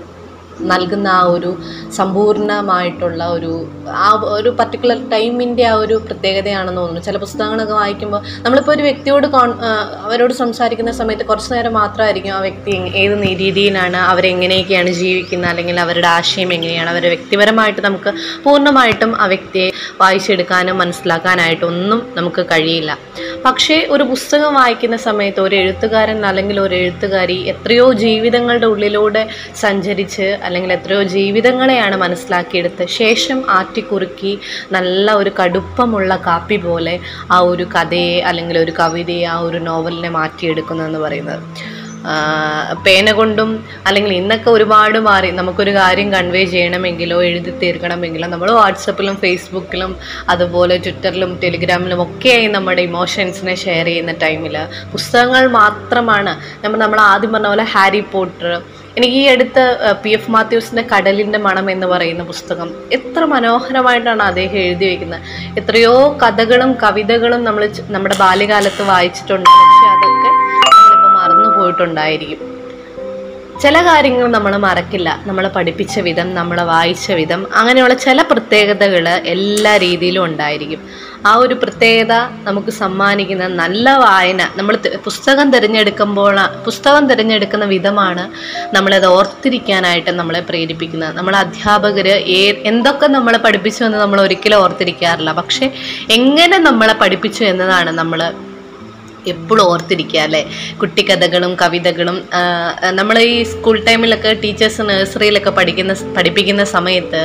നൽകുന്ന 0.72 1.08
ആ 1.08 1.22
ഒരു 1.22 1.52
സമ്പൂർണമായിട്ടുള്ള 1.96 3.28
ഒരു 3.28 3.52
ആ 3.88 4.10
ഒരു 4.12 4.50
പർട്ടിക്കുലർ 4.50 5.10
ടൈമിന്റെ 5.10 5.64
ആ 5.64 5.74
ഒരു 5.74 5.96
പ്രത്യേകതയാണെന്ന് 6.08 6.82
തോന്നുന്നു. 6.82 7.02
ചില 7.02 7.18
പുസ്തകങ്ങളൊക്കെ 7.18 7.74
വായിക്കുമ്പോൾ 7.74 8.22
നമ്മളിപ്പോൾ 8.42 8.72
ഒരു 8.72 8.82
വ്യക്തിയോട് 8.82 9.28
കോൺ 9.28 9.54
അവരോട് 10.06 10.34
സംസാരിക്കുന്ന 10.34 10.92
സമയത്ത് 10.92 11.26
കുറച്ച് 11.26 11.54
നേരം 11.54 11.74
മാത്രമായിരിക്കും 11.74 12.34
ആ 12.34 12.40
വ്യക്തി 12.40 12.76
ഏത് 12.96 13.16
രീതിയിലാണ് 13.40 13.98
അവരെങ്ങനെയൊക്കെയാണ് 13.98 14.92
ജീവിക്കുന്നത് 14.92 15.50
അല്ലെങ്കിൽ 15.50 15.80
അവരുടെ 15.80 16.08
ആശയം 16.08 16.54
എങ്ങനെയാണ് 16.54 16.90
അവരുടെ 16.90 17.10
വ്യക്തിപരമായിട്ട് 17.10 17.82
നമുക്ക് 17.82 18.14
പൂർണമായിട്ടും 18.44 19.22
ആ 19.22 19.26
വ്യക്തിയെ 19.26 19.72
വായിച്ചെടുക്കാനും 20.02 20.78
മനസ്സിലാക്കാനായിട്ടൊന്നും 20.78 22.02
നമുക്ക് 22.16 22.46
കഴിയില്ല. 22.52 22.98
പക്ഷേ 23.46 23.76
ഒരു 23.90 24.04
പുസ്തകം 24.04 24.54
വായിക്കുന്ന 24.54 24.98
സമയത്ത് 24.98 25.42
ഒരു 25.42 25.56
എഴുത്തുകാരൻ 25.56 26.26
അല്ലെങ്കിൽ 26.26 26.58
ഒരു 26.60 26.76
എഴുത്തുകാരി 26.76 27.38
എത്രയോ 27.44 27.86
ജീവിതങ്ങളുടെ 28.04 28.66
ഉള്ളിലൂടെ 28.66 29.24
സഞ്ചരിച്ച് 29.56 30.28
അല്ലെങ്കിൽ 30.46 30.72
എത്രയോ 30.74 31.04
ജീവിതങ്ങളെയാണ് 31.16 31.96
മനസ്സിലാക്കിയെടുത്ത് 31.96 32.86
ശേഷം 33.00 33.42
ആറ്റിക്കുറുക്കി 33.50 34.34
നല്ല 34.72 35.14
ഒരു 35.14 35.34
കടുപ്പമുള്ള 35.40 36.16
കാപ്പി 36.28 36.58
പോലെ 36.58 36.96
ആ 37.32 37.40
ഒരു 37.52 37.68
കഥയെ 37.76 38.20
അല്ലെങ്കിൽ 38.22 38.58
ഒരു 38.58 38.76
കവിതയെ 38.80 39.26
ആ 39.26 39.38
ഒരു 39.40 39.60
നോവലിനെ 39.60 40.10
മാറ്റിയെടുക്കുന്നതെന്ന് 40.10 41.00
പറയുന്നത്. 41.00 41.44
പേന 42.86 43.12
കൊണ്ടും 43.12 43.50
അല്ലെങ്കിൽ 43.88 44.14
ഇന്നൊക്കെ 44.14 44.50
ഒരുപാട് 44.56 44.98
മാറി. 45.08 45.30
നമുക്കൊരു 45.40 45.72
കാര്യം 45.80 46.10
കൺവേ 46.14 46.44
ചെയ്യണമെങ്കിലോ 46.54 47.18
എഴുതി 47.30 47.54
തീർക്കണമെങ്കിലോ 47.62 48.28
നമ്മൾ 48.34 48.52
വാട്സപ്പിലും 48.60 49.16
ഫേസ്ബുക്കിലും 49.24 49.94
അതുപോലെ 50.34 50.78
ട്വിറ്ററിലും 50.86 51.40
ടെലിഗ്രാമിലും 51.44 52.02
ഒക്കെയായി 52.08 52.48
നമ്മുടെ 52.58 52.84
ഇമോഷൻസിനെ 52.90 53.56
ഷെയർ 53.66 53.88
ചെയ്യുന്ന 53.92 54.16
ടൈമിൽ 54.26 54.58
പുസ്തകങ്ങൾ 54.96 55.46
മാത്രമാണ്. 55.60 56.34
നമ്മൾ 56.66 56.80
നമ്മൾ 56.86 57.02
ആദ്യം 57.12 57.34
പറഞ്ഞ 57.34 57.52
പോലെ 57.54 57.68
ഹാരി 57.76 58.04
പോട്ടർ 58.14 58.52
എനിക്ക് 58.98 59.18
ഈ 59.24 59.26
അടുത്ത് 59.34 59.64
പി 60.04 60.10
എഫ് 60.10 60.32
മാത്യൂസിന്റെ 60.32 60.84
കടലിന്റെ 60.92 61.40
മണം 61.46 61.72
എന്ന് 61.72 61.88
പറയുന്ന 61.88 62.24
പുസ്തകം 62.24 62.70
എത്ര 62.98 63.22
മനോഹരമായിട്ടാണ് 63.34 64.24
അദ്ദേഹം 64.24 64.58
എഴുതി 64.66 64.86
വയ്ക്കുന്നത് 64.86 65.22
എത്രയോ 65.60 65.94
കഥകളും 66.24 66.72
കവിതകളും 66.84 67.44
നമ്മൾ 67.44 67.64
നമ്മുടെ 67.96 68.18
ബാല്യകാലത്ത് 68.20 68.86
വായിച്ചിട്ടുണ്ട്. 68.94 69.50
പക്ഷെ 69.62 69.88
അതൊക്കെ 69.96 70.32
പോയിട്ടുണ്ടായിരിക്കും. 71.60 72.42
ചില 73.62 73.78
കാര്യങ്ങൾ 73.86 74.28
നമ്മൾ 74.32 74.58
മറക്കില്ല. 74.58 75.10
നമ്മളെ 75.26 75.50
പഠിപ്പിച്ച 75.56 76.00
വിധം 76.00 76.36
നമ്മളെ 76.36 76.64
വായിച്ച 76.64 77.12
വിധം 77.12 77.42
അങ്ങനെയുള്ള 77.56 77.94
ചില 77.94 78.22
പ്രത്യേകതകൾ 78.22 79.10
എല്ലാ 79.10 79.78
രീതിയിലും 79.78 80.26
ഉണ്ടായിരിക്കും. 80.26 80.82
ആ 81.26 81.32
ഒരു 81.36 81.54
പ്രത്യേകത 81.54 82.14
നമുക്ക് 82.44 82.72
സമ്മാനിക്കുന്ന 82.72 83.48
നല്ല 83.48 83.96
വായന 83.98 84.42
നമ്മൾ 84.56 84.76
പുസ്തകം 85.06 85.52
തിരഞ്ഞെടുക്കുമ്പോൾ 85.52 86.38
പുസ്തകം 86.66 87.10
തിരഞ്ഞെടുക്കുന്ന 87.10 87.66
വിധമാണ് 87.66 88.24
നമ്മളത് 88.76 89.06
ഓർത്തിരിക്കാനായിട്ട് 89.06 90.12
നമ്മളെ 90.12 90.40
പ്രേരിപ്പിക്കുന്നത്. 90.50 91.18
നമ്മളെ 91.18 91.38
അധ്യാപകർ 91.38 92.08
ഏ 92.08 92.42
എന്തൊക്കെ 92.70 93.08
നമ്മളെ 93.08 93.38
പഠിപ്പിച്ചു 93.38 93.84
എന്ന് 93.84 93.98
നമ്മൾ 93.98 94.22
ഒരിക്കലും 94.22 94.58
ഓർത്തിരിക്കാറില്ല. 94.58 95.32
പക്ഷേ 95.32 95.72
എങ്ങനെ 96.12 96.58
നമ്മളെ 96.58 96.94
പഠിപ്പിച്ചു 96.94 97.44
എന്നതാണ് 97.44 97.92
നമ്മൾ 97.92 98.20
എപ്പോഴും 99.34 99.64
ഓർത്തിരിക്കുക 99.72 100.20
അല്ലേ? 100.28 100.42
കുട്ടിക്കഥകളും 100.82 101.52
കവിതകളും 101.62 102.18
നമ്മൾ 103.00 103.16
ഈ 103.32 103.36
സ്കൂൾ 103.52 103.78
ടൈമിലൊക്കെ 103.88 104.32
ടീച്ചേഴ്സ് 104.44 104.82
നഴ്സറിയിലൊക്കെ 104.90 105.52
പഠിക്കുന്ന 105.60 105.94
പഠിപ്പിക്കുന്ന 106.18 106.64
സമയത്ത് 106.76 107.22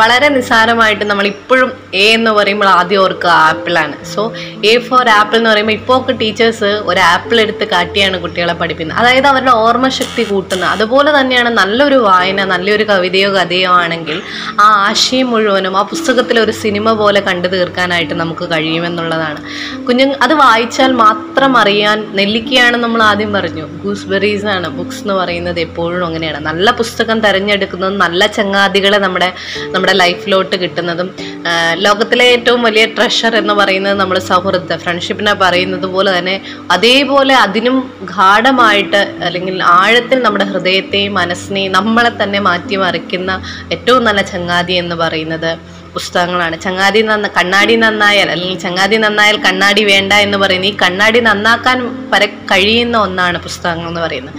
വളരെ 0.00 0.28
നിസ്സാരമായിട്ട് 0.36 1.04
നമ്മൾ 1.10 1.26
ഇപ്പോഴും 1.34 1.70
എ 2.02 2.06
എന്ന് 2.16 2.30
പറയുമ്പോൾ 2.38 2.70
ആദ്യം 2.78 3.00
ഓർക്കുക 3.04 3.30
ആപ്പിളാണ് 3.48 3.96
സോ 4.14 4.22
എ 4.70 4.74
ഫോർ 4.88 5.08
ആപ്പിൾ 5.18 5.36
എന്ന് 5.40 5.50
പറയുമ്പോൾ 5.52 5.76
ഇപ്പോൾ 5.80 5.96
ഒക്കെ 6.00 6.14
ടീച്ചേഴ്സ് 6.22 6.70
ഒരു 6.90 7.00
ആപ്പിൾ 7.12 7.36
എടുത്ത് 7.44 7.64
കാട്ടിയാണ് 7.74 8.16
കുട്ടികളെ 8.24 8.54
പഠിപ്പിക്കുന്നത്. 8.60 9.00
അതായത് 9.02 9.28
അവരുടെ 9.32 9.54
ഓർമ്മശക്തി 9.66 10.22
കൂട്ടുന്നത്. 10.30 10.70
അതുപോലെ 10.74 11.10
തന്നെയാണ് 11.18 11.50
നല്ലൊരു 11.60 11.98
വായന 12.08 12.44
നല്ലൊരു 12.52 12.84
കവിതയോ 12.90 13.30
കഥയോ 13.36 13.70
ആണെങ്കിൽ 13.82 14.18
ആ 14.64 14.68
ആശയം 14.88 15.30
മുഴുവനും 15.32 15.76
ആ 15.80 15.82
പുസ്തകത്തിൽ 15.92 16.36
ഒരു 16.44 16.52
സിനിമ 16.62 16.92
പോലെ 17.00 17.20
കണ്ടു 17.28 17.48
തീർക്കാനായിട്ട് 17.54 18.14
നമുക്ക് 18.22 18.44
കഴിയുമെന്നുള്ളതാണ്. 18.52 19.40
കുഞ്ഞു 19.88 20.06
അത് 20.26 20.34
വായിച്ചാൽ 20.72 20.92
മാത്രം 21.06 21.52
അറിയാൻ 21.60 21.98
നെല്ലിക്കയാണ് 22.18 22.76
നമ്മൾ 22.82 23.00
ആദ്യം 23.08 23.30
പറഞ്ഞു. 23.36 23.64
ഗൂസ്ബെറീസ് 23.82 24.46
ആണ് 24.52 24.68
ബുക്സ് 24.76 25.00
എന്ന് 25.02 25.14
പറയുന്നത് 25.18 25.58
എപ്പോഴും 25.64 26.04
അങ്ങനെയാണ്. 26.06 26.38
നല്ല 26.48 26.66
പുസ്തകം 26.78 27.18
തിരഞ്ഞെടുക്കുന്നതും 27.24 27.96
നല്ല 28.04 28.20
ചങ്ങാതികളെ 28.36 28.98
നമ്മുടെ 29.04 29.28
നമ്മുടെ 29.74 29.94
ലൈഫിലോട്ട് 30.02 30.56
കിട്ടുന്നതും 30.62 31.08
ലോകത്തിലെ 31.86 32.26
ഏറ്റവും 32.36 32.62
വലിയ 32.68 32.84
ട്രഷർ 32.96 33.34
എന്ന് 33.42 33.56
പറയുന്നത് 33.60 33.98
നമ്മൾ 34.02 34.18
സൗഹൃദ. 34.30 34.70
ഫ്രണ്ട്ഷിപ്പിനെ 34.84 35.34
പറയുന്നത് 35.44 35.86
പോലെ 35.96 36.10
തന്നെ 36.18 36.36
അതേപോലെ 36.76 37.36
അതിനും 37.44 37.76
ഗാഠമായിട്ട് 38.14 39.02
അല്ലെങ്കിൽ 39.28 39.58
ആഴത്തിൽ 39.78 40.20
നമ്മുടെ 40.28 40.48
ഹൃദയത്തെയും 40.52 41.14
മനസ്സിനെയും 41.20 41.76
നമ്മളെ 41.78 42.14
തന്നെ 42.22 42.42
മാറ്റിമറിക്കുന്ന 42.48 43.30
ഏറ്റവും 43.76 44.02
നല്ല 44.10 44.22
ചങ്ങാതി 44.32 44.76
എന്ന് 44.84 44.98
പറയുന്നത് 45.04 45.52
പുസ്തകങ്ങളാണ്. 45.94 46.56
ചങ്ങാതി 46.64 47.00
നന്ന 47.08 47.28
കണ്ണാടി 47.36 47.76
നന്നായാൽ 47.84 48.28
അല്ലെങ്കിൽ 48.34 48.58
ചങ്ങാതി 48.66 48.96
നന്നായാൽ 48.96 49.36
കണ്ണാടി 49.46 49.84
വേണ്ട 49.84 50.12
എന്ന് 50.12 50.38
പറയുന്ന 50.42 50.66
ഈ 50.72 50.76
കണ്ണാടി 50.82 51.20
നന്നാക്കാൻ 51.28 51.78
വരെ 52.12 52.28
കഴിയുന്ന 52.50 52.96
ഒന്നാണ് 53.06 53.38
പുസ്തകങ്ങൾ 53.38 53.88
എന്ന് 53.90 54.00
പറയുന്നത്. 54.00 54.38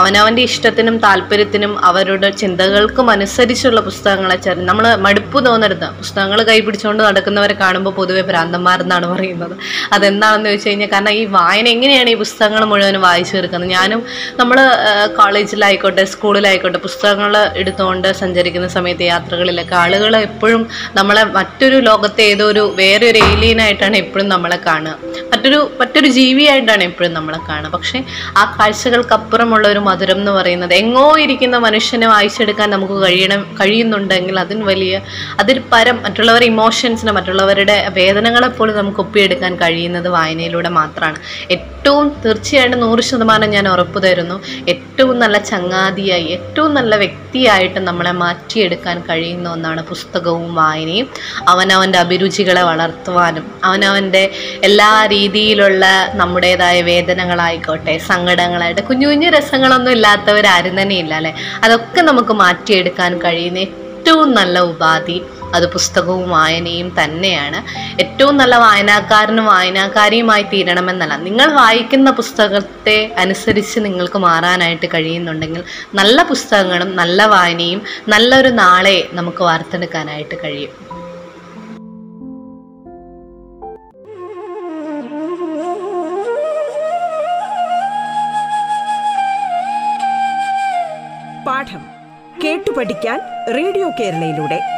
അവനവന്റെ 0.00 0.42
ഇഷ്ടത്തിനും 0.42 0.98
താല്പര്യത്തിനും 0.98 1.72
അവരുടെ 1.88 2.30
ചിന്തകൾക്കും 2.30 3.10
അനുസരിച്ചുള്ള 3.10 3.80
പുസ്തകങ്ങളെ 3.80 4.36
ചേർന്ന് 4.36 4.68
നമ്മൾ 4.68 4.96
മടുപ്പ് 5.06 5.46
തോന്നരുത്. 5.46 5.86
പുസ്തകങ്ങൾ 6.00 6.42
കൈ 6.42 6.60
പിടിച്ചുകൊണ്ട് 6.60 7.02
നടക്കുന്നവരെ 7.02 7.54
കാണുമ്പോൾ 7.54 7.94
പൊതുവെ 7.98 8.22
ഭ്രാന്തന്മാരെന്നാണ് 8.30 9.06
പറയുന്നത്. 9.14 9.54
അതെന്താണെന്ന് 9.92 10.48
ചോദിച്ചു 10.48 10.68
കഴിഞ്ഞാൽ 10.68 10.90
കാരണം 10.92 11.10
ഈ 11.10 11.24
വായന 11.24 11.68
എങ്ങനെയാണ് 11.68 12.10
ഈ 12.10 12.14
പുസ്തകങ്ങൾ 12.14 12.64
മുഴുവനും 12.64 13.00
വായിച്ചു 13.00 13.36
തീർക്കുന്നത്? 13.36 13.70
ഞാനും 13.70 14.02
നമ്മൾ 14.40 14.60
കോളേജിലായിക്കോട്ടെ 15.18 16.04
സ്കൂളിലായിക്കോട്ടെ 16.04 16.78
പുസ്തകങ്ങൾ 16.78 17.36
എടുത്തുകൊണ്ട് 17.62 18.08
സഞ്ചരിക്കുന്ന 18.22 18.68
സമയത്ത് 18.68 19.02
യാത്രകളിലൊക്കെ 19.02 19.76
ആളുകൾ 19.84 20.16
എപ്പോഴും 20.16 20.64
നമ്മളെ 20.96 21.24
മറ്റൊരു 21.38 21.76
ലോകത്തെ 21.88 22.22
ഏതോ 22.22 22.44
ഒരു 22.52 22.74
വേറെ 22.80 23.10
ഒരു 23.10 23.18
ഏലിയനായിട്ടാണ് 23.30 23.96
എപ്പോഴും 23.96 24.28
നമ്മളെ 24.28 24.58
കാണുക. 24.66 24.94
മറ്റൊരു 25.32 25.58
മറ്റൊരു 25.80 26.08
ജീവിയായിട്ടാണ് 26.18 26.82
എപ്പോഴും 26.82 27.12
നമ്മളെ 27.12 27.40
കാണുക. 27.48 27.70
പക്ഷേ 27.70 27.98
ആ 28.36 28.44
കാഴ്ചകൾക്കപ്പുറമുള്ള 28.58 29.68
ഒരു 29.68 29.78
മധുരം 29.78 30.18
എന്ന് 30.22 30.32
പറയുന്നത് 30.32 30.74
എങ്ങോ 30.74 31.06
ഇരിക്കുന്ന 31.24 31.56
മനുഷ്യനെ 31.66 32.06
വായിച്ചെടുക്കാൻ 32.06 32.70
നമുക്ക് 32.70 32.98
കഴിയണം 33.06 33.42
കഴിയുന്നുണ്ടെങ്കിൽ 33.60 34.38
അതിന് 34.44 34.64
വലിയ 34.64 34.94
അതിൽ 35.40 35.58
പരം 35.72 35.96
മറ്റുള്ളവരുടെ 36.02 36.48
ഇമോഷൻസിനെ 36.54 37.12
മറ്റുള്ളവരുടെ 37.12 37.76
വേദനകളെ 38.00 38.48
പോലും 38.48 38.76
നമുക്ക് 38.76 39.00
ഒപ്പിയെടുക്കാൻ 39.00 39.54
കഴിയുന്നത് 39.56 40.08
വായനയിലൂടെ 40.08 40.68
മാത്രമാണ്. 40.68 41.18
ഏറ്റവും 41.88 42.08
തീർച്ചയായിട്ടും 42.24 42.80
നൂറ് 42.80 43.02
ശതമാനം 43.08 43.48
ഞാൻ 43.50 43.66
ഉറപ്പ് 43.68 43.98
തരുന്നു. 44.04 44.34
ഏറ്റവും 44.72 45.16
നല്ല 45.22 45.36
ചങ്ങാതിയായി 45.50 46.26
ഏറ്റവും 46.34 46.74
നല്ല 46.78 46.96
വ്യക്തിയായിട്ട് 47.02 47.80
നമ്മളെ 47.80 48.12
മാറ്റിയെടുക്കാൻ 48.22 48.96
കഴിയുന്ന 49.08 49.46
ഒന്നാണ് 49.48 49.82
പുസ്തകവും 49.90 50.50
വായനയും. 50.54 51.06
അവനവന്റെ 51.52 51.98
അഭിരുചികളെ 51.98 52.62
വളർത്തുവാനും 52.70 53.46
അവനവന്റെ 53.64 54.22
എല്ലാ 54.68 54.90
രീതിയിലുള്ള 55.14 55.84
നമ്മുടേതായ 56.14 56.82
വേദനകളായിക്കോട്ടെ 56.90 57.94
സങ്കടങ്ങളായിട്ട് 58.10 58.84
കുഞ്ഞു 58.90 59.08
കുഞ്ഞു 59.08 59.30
രസങ്ങളൊന്നും 59.38 59.92
ഇല്ലാത്തവരാരും 59.92 60.76
തന്നെ 60.80 60.98
ഇല്ല 61.04 61.14
അല്ലേ? 61.14 61.32
അതൊക്കെ 61.64 62.02
നമുക്ക് 62.10 62.36
മാറ്റിയെടുക്കാൻ 62.44 63.12
കഴിയുന്ന 63.26 63.60
ഏറ്റവും 63.66 64.28
നല്ല 64.40 64.58
ഉപാധി 64.72 65.18
അത് 65.54 65.72
പുസ്തകവും 65.72 66.30
വായനയും 66.30 66.94
തന്നെയാണ്. 67.04 67.64
ഏറ്റവും 68.02 68.36
നല്ല 68.36 68.56
വായനാക്കാരനും 68.56 69.46
വായനാക്കാരിയുമായി 69.46 70.42
തീരണമെന്നല്ല. 70.42 71.16
നിങ്ങൾ 71.16 71.52
വായിക്കുന്ന 71.52 72.10
പുസ്തകത്തെ 72.10 73.14
അനുസരിച്ച് 73.18 73.80
നിങ്ങൾക്ക് 73.80 74.18
മാറാനായിട്ട് 74.18 74.86
കഴിയുന്നുണ്ടെങ്കിൽ 74.86 75.64
നല്ല 75.94 76.22
പുസ്തകങ്ങളും 76.22 76.96
നല്ല 76.96 77.26
വായനയും 77.26 77.82
നല്ലൊരു 78.08 78.48
നാളെ 78.48 79.08
നമുക്ക് 79.12 79.42
വാർത്തെടുക്കാനായിട്ട് 79.42 80.34
കഴിയും. 80.44 80.98
പാഠം 91.46 91.80
കേട്ടു 92.44 92.70
പഠിക്കാൻ 92.70 93.20
റേഡിയോ 93.54 93.90
കേരളയിലൂടെ. 94.00 94.77